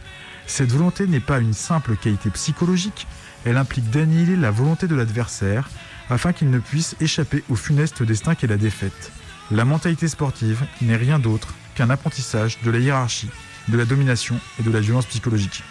[0.45, 3.07] Cette volonté n'est pas une simple qualité psychologique,
[3.45, 5.71] elle implique d'annihiler la volonté de l'adversaire,
[6.11, 9.11] afin qu'ils ne puissent échapper au funeste destin qu'est la défaite.
[9.49, 13.31] La mentalité sportive n'est rien d'autre qu'un apprentissage de la hiérarchie,
[13.69, 15.63] de la domination et de la violence psychologique.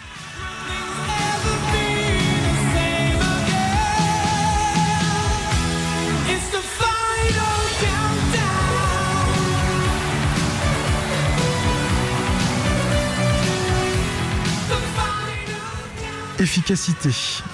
[16.43, 17.11] Efficacité,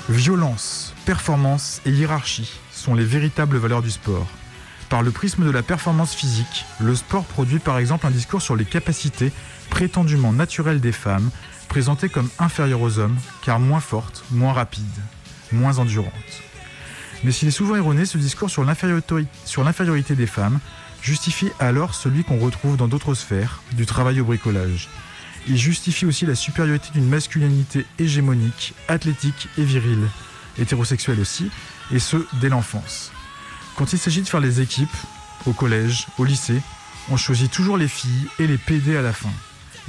[0.09, 4.25] violence, performance et hiérarchie sont les véritables valeurs du sport.
[4.89, 8.55] Par le prisme de la performance physique, le sport produit par exemple un discours sur
[8.55, 9.31] les capacités
[9.69, 11.29] prétendument naturelles des femmes,
[11.67, 14.83] présentées comme inférieures aux hommes, car moins fortes, moins rapides,
[15.51, 16.41] moins endurantes.
[17.23, 20.59] Mais s'il est souvent erroné, ce discours sur l'infériorité des femmes
[21.03, 24.89] justifie alors celui qu'on retrouve dans d'autres sphères, du travail au bricolage.
[25.47, 30.07] Il justifie aussi la supériorité d'une masculinité hégémonique, athlétique et virile,
[30.57, 31.49] hétérosexuelle aussi,
[31.91, 33.11] et ce, dès l'enfance.
[33.75, 34.89] Quand il s'agit de faire les équipes,
[35.45, 36.61] au collège, au lycée,
[37.09, 39.31] on choisit toujours les filles et les PD à la fin.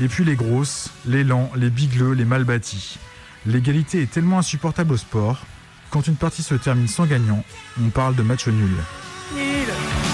[0.01, 2.99] Et puis les grosses, les lents, les bigleux, les mal bâtis.
[3.47, 5.45] L'égalité est tellement insupportable au sport,
[5.91, 7.43] quand une partie se termine sans gagnant,
[7.83, 8.71] on parle de match nul.
[9.33, 10.10] Beaucoup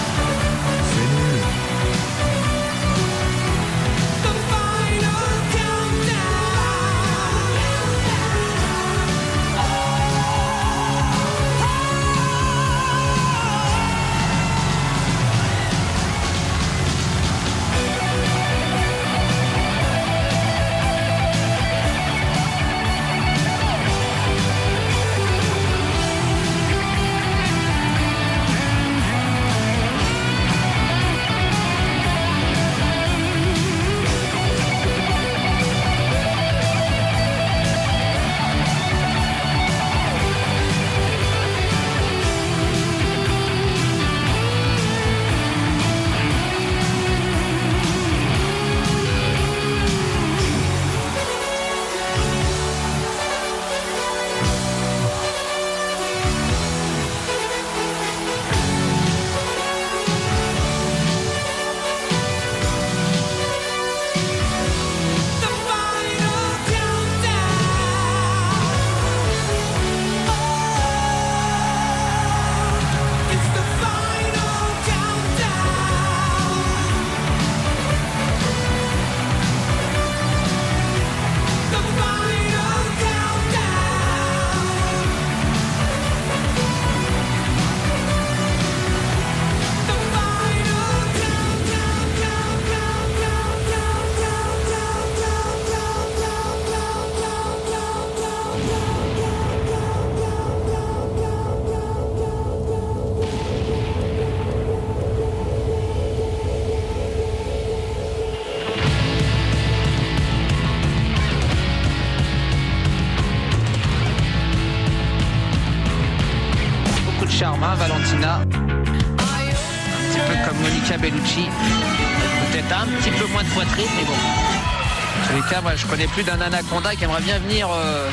[126.17, 128.09] plus d'un anaconda qui aimerait bien venir euh,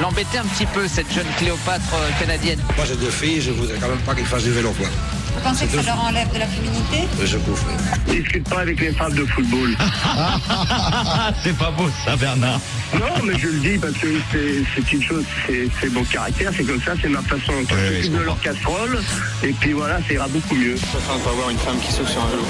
[0.00, 2.58] l'embêter un petit peu, cette jeune Cléopâtre euh, canadienne.
[2.74, 4.86] Moi j'ai deux filles, je voudrais quand même pas qu'ils fassent du vélo quoi.
[5.34, 7.06] Vous pensez que ça leur enlève de la féminité?
[7.22, 7.62] Je couvre.
[8.06, 9.76] Discute pas avec les femmes de football.
[11.44, 12.60] C'est pas beau ça, Bernard.
[12.94, 16.50] Non, mais je le dis parce que c'est c'est une chose, c'est c'est mon caractère,
[16.56, 17.52] c'est comme ça, c'est ma façon.
[17.68, 19.02] Quand je m'occupe de leur casserole,
[19.42, 20.76] et puis voilà, ça ira beaucoup mieux.
[20.76, 22.44] Je préfère ne pas avoir une femme qui souffre sur un vélo.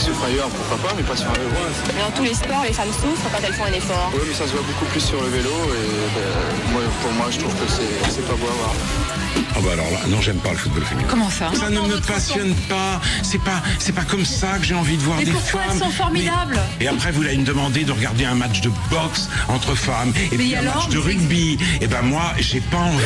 [0.00, 1.50] Qu'elle souffre ailleurs, pourquoi pas, mais pas sur un vélo.
[1.94, 4.10] Mais dans tous les sports, les femmes souffrent quand elles font un effort.
[4.14, 7.26] Oui, mais ça se voit beaucoup plus sur le vélo et ben, moi, pour moi,
[7.30, 8.74] je trouve que c'est c'est pas beau à voir.
[9.56, 11.06] Ah bah alors là, non j'aime pas le football féminin.
[11.10, 13.00] Comment ça Ça ne me passionne pas.
[13.22, 15.70] C'est pas, c'est pas comme ça que j'ai envie de voir Mais des pourquoi femmes.
[15.74, 19.28] elles sont formidables Et après, vous allez me demander de regarder un match de boxe
[19.48, 21.58] entre femmes et Mais puis un match de rugby.
[21.80, 23.04] Et ben moi, j'ai pas envie.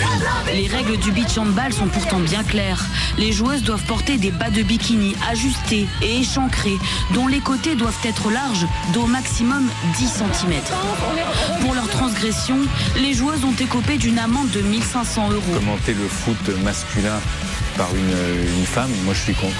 [0.54, 2.84] Les règles du beach handball sont pourtant bien claires.
[3.18, 6.76] Les joueuses doivent porter des bas de bikini ajustés et échancrés,
[7.12, 9.68] dont les côtés doivent être larges d'au maximum
[9.98, 10.52] 10 cm.
[11.60, 12.58] Pour leur transgression,
[12.96, 15.42] les joueuses ont écopé d'une amende de 1500 euros.
[15.54, 17.18] Commenter le foot masculin
[17.76, 19.56] par une, une femme, moi je suis contre.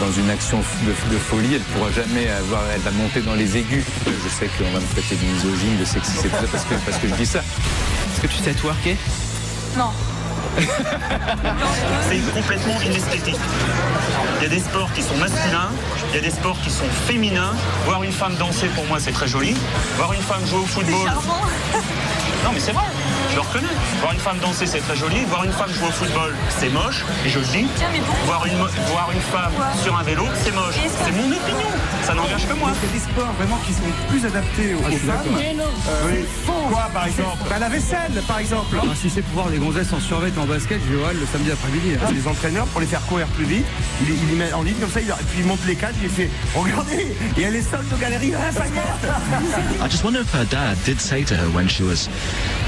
[0.00, 3.56] Dans une action de, de folie, elle pourra jamais avoir, elle va monter dans les
[3.56, 3.84] aigus.
[4.06, 6.74] Je sais qu'on va me traiter de misogyne, de sexiste et tout ça parce que,
[6.86, 7.40] parce que je dis ça.
[7.40, 8.96] Est-ce que tu sais twerker?
[9.76, 9.90] Non.
[12.08, 13.36] C'est complètement inesthétique.
[14.38, 15.70] Il y a des sports qui sont masculins,
[16.10, 17.52] il y a des sports qui sont féminins.
[17.86, 19.56] Voir une femme danser, pour moi, c'est très joli.
[19.96, 21.10] Voir une femme jouer au football.
[22.44, 22.84] Non, mais c'est vrai,
[23.30, 23.66] je le reconnais.
[24.00, 25.24] Voir une femme danser, c'est très joli.
[25.24, 27.66] Voir une femme jouer au football, c'est moche, et je le dis.
[28.26, 29.50] Voir une, mo- voir une femme
[29.82, 30.76] sur un vélo, c'est moche.
[31.04, 31.66] C'est mon opinion,
[32.04, 32.70] ça n'engage que moi.
[32.80, 35.36] Il y a des sports vraiment qui sont plus adaptés aux, Ah, femmes.
[35.36, 36.24] Euh, oui.
[36.70, 37.36] Quoi par exemple?
[37.50, 38.76] Bah, La vaisselle par exemple.
[38.80, 41.26] Ah, si c'est pour voir les gonzesses en survêt en basket, je vais voir le
[41.30, 41.90] samedi après-midi.
[41.94, 42.10] hein.
[42.14, 43.64] Les entraîneurs, pour les faire courir plus vite,
[44.02, 46.08] ils, ils les mettent en ligne comme ça, il, puis ils montent les cadres, il
[46.08, 50.20] fait Regardez, il y a les soldes de galerie à la faillette I just wonder
[50.20, 52.08] if her dad did say to her when she was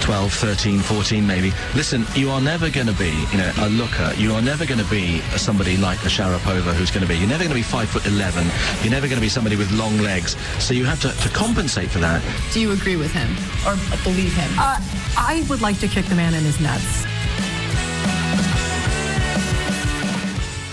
[0.02, 4.12] 12, 13, 14 maybe, listen, you are never going to be, you know, a looker.
[4.16, 7.28] You are never going to be somebody like a Sharapova who's going to be, you're
[7.28, 8.46] never going to be 5 foot 11.
[8.82, 10.36] You're never going to be somebody with long legs.
[10.58, 12.22] So you have to, to compensate for that.
[12.52, 13.28] Do you agree with him
[13.66, 14.50] or believe him?
[14.58, 14.78] Uh,
[15.16, 17.04] I would like to kick the man in his nuts.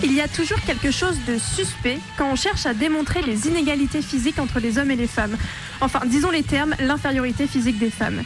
[0.03, 4.01] Il y a toujours quelque chose de suspect quand on cherche à démontrer les inégalités
[4.01, 5.35] physiques entre les hommes et les femmes.
[5.81, 8.21] Enfin, disons les termes, l'infériorité physique des femmes.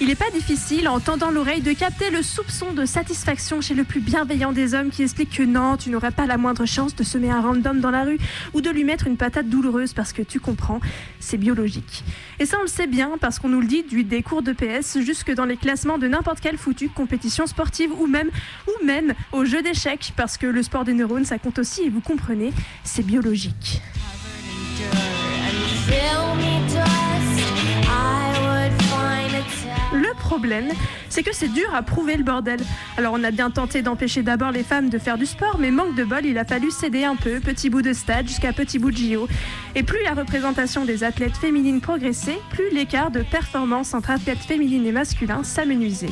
[0.00, 3.84] Il n'est pas difficile, en tendant l'oreille, de capter le soupçon de satisfaction chez le
[3.84, 7.04] plus bienveillant des hommes qui explique que non, tu n'aurais pas la moindre chance de
[7.04, 8.18] semer un random dans la rue
[8.52, 10.80] ou de lui mettre une patate douloureuse parce que tu comprends,
[11.20, 12.04] c'est biologique.
[12.40, 14.52] Et ça, on le sait bien parce qu'on nous le dit du des cours de
[14.52, 18.30] PS jusque dans les classements de n'importe quelle foutue compétition sportive ou même,
[18.66, 21.90] ou même au jeu d'échecs parce que le sport des neurones, ça compte aussi et
[21.90, 23.80] vous comprenez, c'est biologique.
[30.02, 30.68] Le problème,
[31.08, 32.58] c'est que c'est dur à prouver le bordel.
[32.96, 35.94] Alors on a bien tenté d'empêcher d'abord les femmes de faire du sport, mais manque
[35.94, 38.90] de bol, il a fallu céder un peu, petit bout de stade jusqu'à petit bout
[38.90, 39.28] de JO.
[39.76, 44.86] Et plus la représentation des athlètes féminines progressait, plus l'écart de performance entre athlètes féminines
[44.86, 46.10] et masculins s'amenuisait.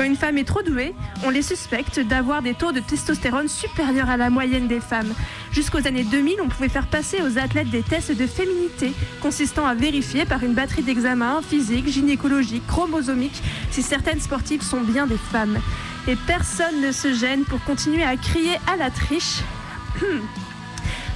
[0.00, 0.94] Quand une femme est trop douée,
[1.26, 5.12] on les suspecte d'avoir des taux de testostérone supérieurs à la moyenne des femmes.
[5.52, 9.74] Jusqu'aux années 2000, on pouvait faire passer aux athlètes des tests de féminité, consistant à
[9.74, 15.58] vérifier par une batterie d'examens physiques, gynécologiques, chromosomiques, si certaines sportives sont bien des femmes.
[16.08, 19.40] Et personne ne se gêne pour continuer à crier à la triche.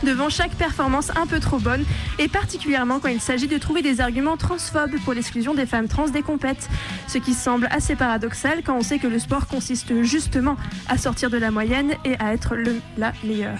[0.03, 1.84] devant chaque performance un peu trop bonne,
[2.18, 6.09] et particulièrement quand il s'agit de trouver des arguments transphobes pour l'exclusion des femmes trans
[6.09, 6.68] des compètes.
[7.07, 10.57] Ce qui semble assez paradoxal quand on sait que le sport consiste justement
[10.88, 12.55] à sortir de la moyenne et à être
[12.97, 13.59] la meilleure.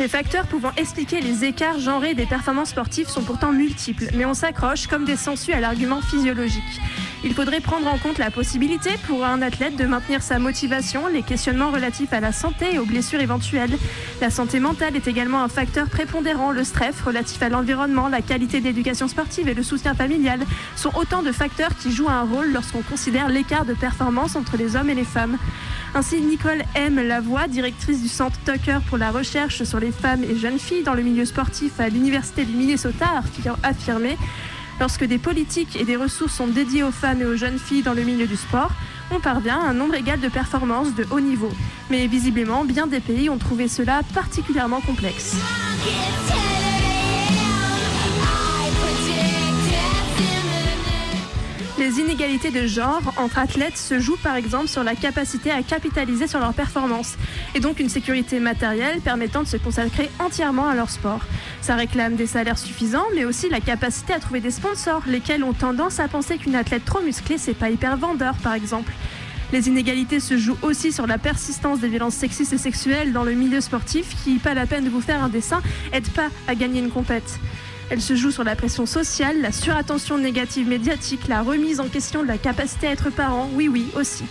[0.00, 4.34] Les facteurs pouvant expliquer les écarts genrés des performances sportives sont pourtant multiples, mais on
[4.34, 6.80] s'accroche comme des sangsues à l'argument physiologique.
[7.24, 11.22] Il faudrait prendre en compte la possibilité pour un athlète de maintenir sa motivation, les
[11.22, 13.78] questionnements relatifs à la santé et aux blessures éventuelles.
[14.20, 16.50] La santé mentale est également un facteur prépondérant.
[16.50, 20.40] Le stress relatif à l'environnement, la qualité d'éducation sportive et le soutien familial
[20.74, 24.74] sont autant de facteurs qui jouent un rôle lorsqu'on considère l'écart de performance entre les
[24.74, 25.38] hommes et les femmes.
[25.94, 27.06] Ainsi, Nicole M.
[27.06, 30.94] Lavoie, directrice du centre Tucker pour la recherche sur les femmes et jeunes filles dans
[30.94, 34.16] le milieu sportif à l'Université du Minnesota, a affirmé
[34.82, 37.92] Lorsque des politiques et des ressources sont dédiées aux femmes et aux jeunes filles dans
[37.92, 38.72] le milieu du sport,
[39.12, 41.50] on parvient à un nombre égal de performances de haut niveau.
[41.88, 45.36] Mais visiblement, bien des pays ont trouvé cela particulièrement complexe.
[51.92, 56.26] Les inégalités de genre entre athlètes se jouent par exemple sur la capacité à capitaliser
[56.26, 57.16] sur leur performance
[57.54, 61.20] et donc une sécurité matérielle permettant de se consacrer entièrement à leur sport.
[61.60, 65.52] Ça réclame des salaires suffisants mais aussi la capacité à trouver des sponsors, lesquels ont
[65.52, 68.92] tendance à penser qu'une athlète trop musclée c'est pas hyper vendeur par exemple.
[69.52, 73.32] Les inégalités se jouent aussi sur la persistance des violences sexistes et sexuelles dans le
[73.32, 75.60] milieu sportif qui, pas la peine de vous faire un dessin,
[75.92, 77.38] aide pas à gagner une compète.
[77.92, 82.22] Elle se joue sur la pression sociale, la surattention négative médiatique, la remise en question
[82.22, 84.24] de la capacité à être parent, oui oui aussi.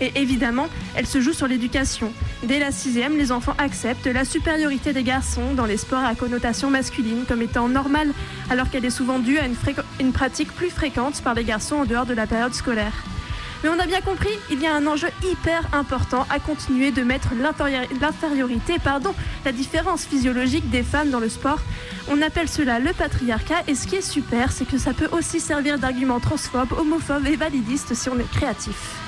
[0.00, 2.14] Et évidemment, elle se joue sur l'éducation.
[2.44, 6.70] Dès la sixième, les enfants acceptent la supériorité des garçons dans les sports à connotation
[6.70, 8.08] masculine comme étant normale,
[8.48, 9.56] alors qu'elle est souvent due à une,
[10.00, 13.04] une pratique plus fréquente par les garçons en dehors de la période scolaire.
[13.64, 17.02] Mais on a bien compris, il y a un enjeu hyper important à continuer de
[17.02, 17.30] mettre
[17.98, 19.14] l'infériorité, pardon,
[19.46, 21.60] la différence physiologique des femmes dans le sport.
[22.10, 25.40] On appelle cela le patriarcat et ce qui est super, c'est que ça peut aussi
[25.40, 29.03] servir d'argument transphobe, homophobe et validiste si on est créatif.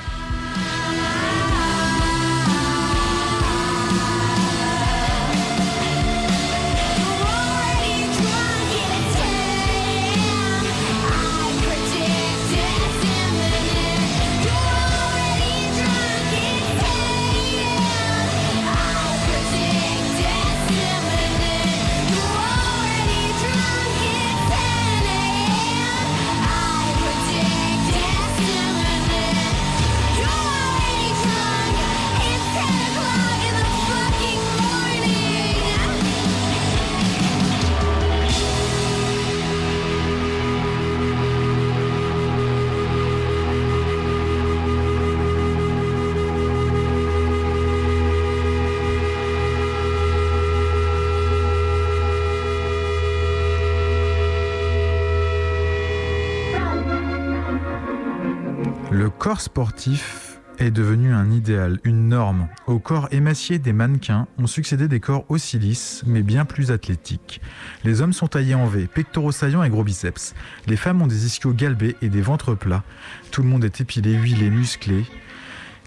[59.26, 62.46] Corps sportif est devenu un idéal, une norme.
[62.68, 67.40] Au corps émacié des mannequins ont succédé des corps aussi lisses, mais bien plus athlétiques.
[67.82, 70.32] Les hommes sont taillés en V, pectoraux saillants et gros biceps.
[70.68, 72.84] Les femmes ont des ischios galbés et des ventres plats.
[73.32, 75.04] Tout le monde est épilé, huilé, musclé.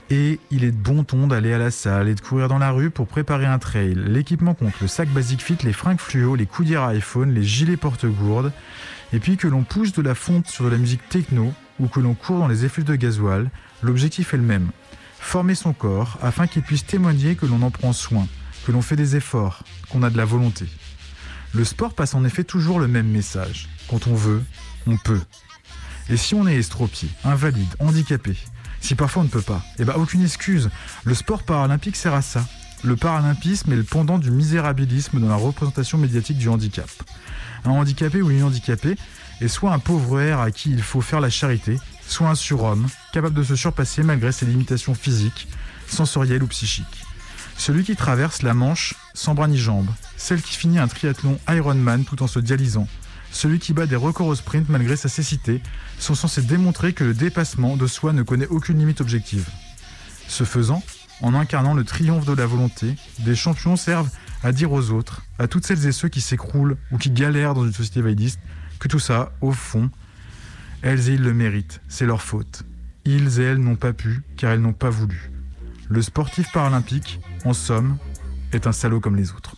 [0.09, 2.71] Et il est de bon ton d'aller à la salle et de courir dans la
[2.71, 3.93] rue pour préparer un trail.
[3.95, 8.51] L'équipement compte le sac Basic Fit, les fringues fluo, les coudières iPhone, les gilets porte-gourdes.
[9.13, 11.99] Et puis que l'on pousse de la fonte sur de la musique techno ou que
[11.99, 13.49] l'on court dans les effluves de gasoil,
[13.81, 14.71] l'objectif est le même.
[15.19, 18.27] Former son corps afin qu'il puisse témoigner que l'on en prend soin,
[18.65, 20.65] que l'on fait des efforts, qu'on a de la volonté.
[21.53, 23.69] Le sport passe en effet toujours le même message.
[23.89, 24.43] Quand on veut,
[24.87, 25.21] on peut.
[26.09, 28.35] Et si on est estropié, invalide, handicapé,
[28.81, 30.69] si parfois on ne peut pas, eh ben aucune excuse.
[31.03, 32.45] Le sport paralympique sert à ça.
[32.83, 36.89] Le paralympisme est le pendant du misérabilisme dans la représentation médiatique du handicap.
[37.65, 38.95] Un handicapé ou une handicapée
[39.41, 41.77] est soit un pauvre air à qui il faut faire la charité,
[42.07, 45.47] soit un surhomme, capable de se surpasser malgré ses limitations physiques,
[45.87, 47.05] sensorielles ou psychiques.
[47.57, 52.05] Celui qui traverse la Manche sans bras ni jambes, celle qui finit un triathlon Ironman
[52.05, 52.87] tout en se dialysant,
[53.31, 55.61] celui qui bat des records au sprint malgré sa cécité,
[55.99, 59.47] sont censés démontrer que le dépassement de soi ne connaît aucune limite objective.
[60.27, 60.83] Ce faisant,
[61.21, 64.09] en incarnant le triomphe de la volonté, des champions servent
[64.43, 67.65] à dire aux autres, à toutes celles et ceux qui s'écroulent ou qui galèrent dans
[67.65, 68.39] une société validiste,
[68.79, 69.89] que tout ça, au fond,
[70.81, 72.63] elles et ils le méritent, c'est leur faute.
[73.05, 75.31] Ils et elles n'ont pas pu, car elles n'ont pas voulu.
[75.89, 77.97] Le sportif paralympique, en somme,
[78.51, 79.55] est un salaud comme les autres.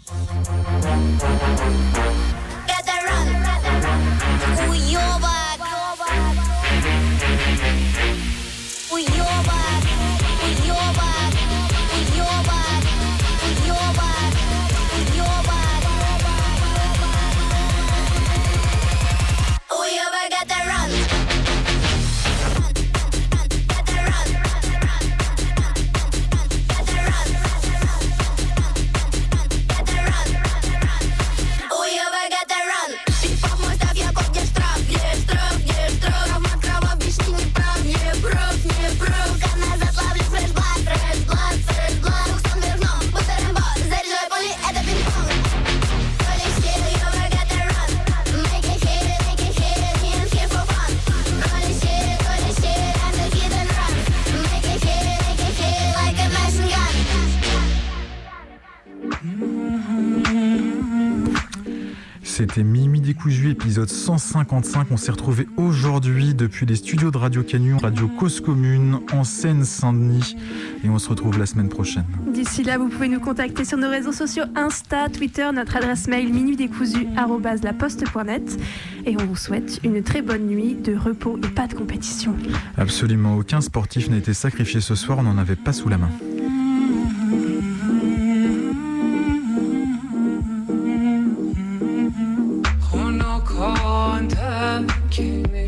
[63.82, 64.88] Épisode 155.
[64.92, 70.36] On s'est retrouvé aujourd'hui depuis les studios de Radio Canyon, Radio Cause Commune, en Seine-Saint-Denis.
[70.84, 72.05] Et on se retrouve la semaine prochaine.
[72.28, 76.34] D'ici là, vous pouvez nous contacter sur nos réseaux sociaux Insta, Twitter, notre adresse mail
[76.34, 78.60] minutdécousu.net.
[79.05, 82.36] Et on vous souhaite une très bonne nuit de repos et pas de compétition.
[82.78, 86.10] Absolument aucun sportif n'a été sacrifié ce soir, on n'en avait pas sous la main.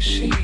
[0.04, 0.43] She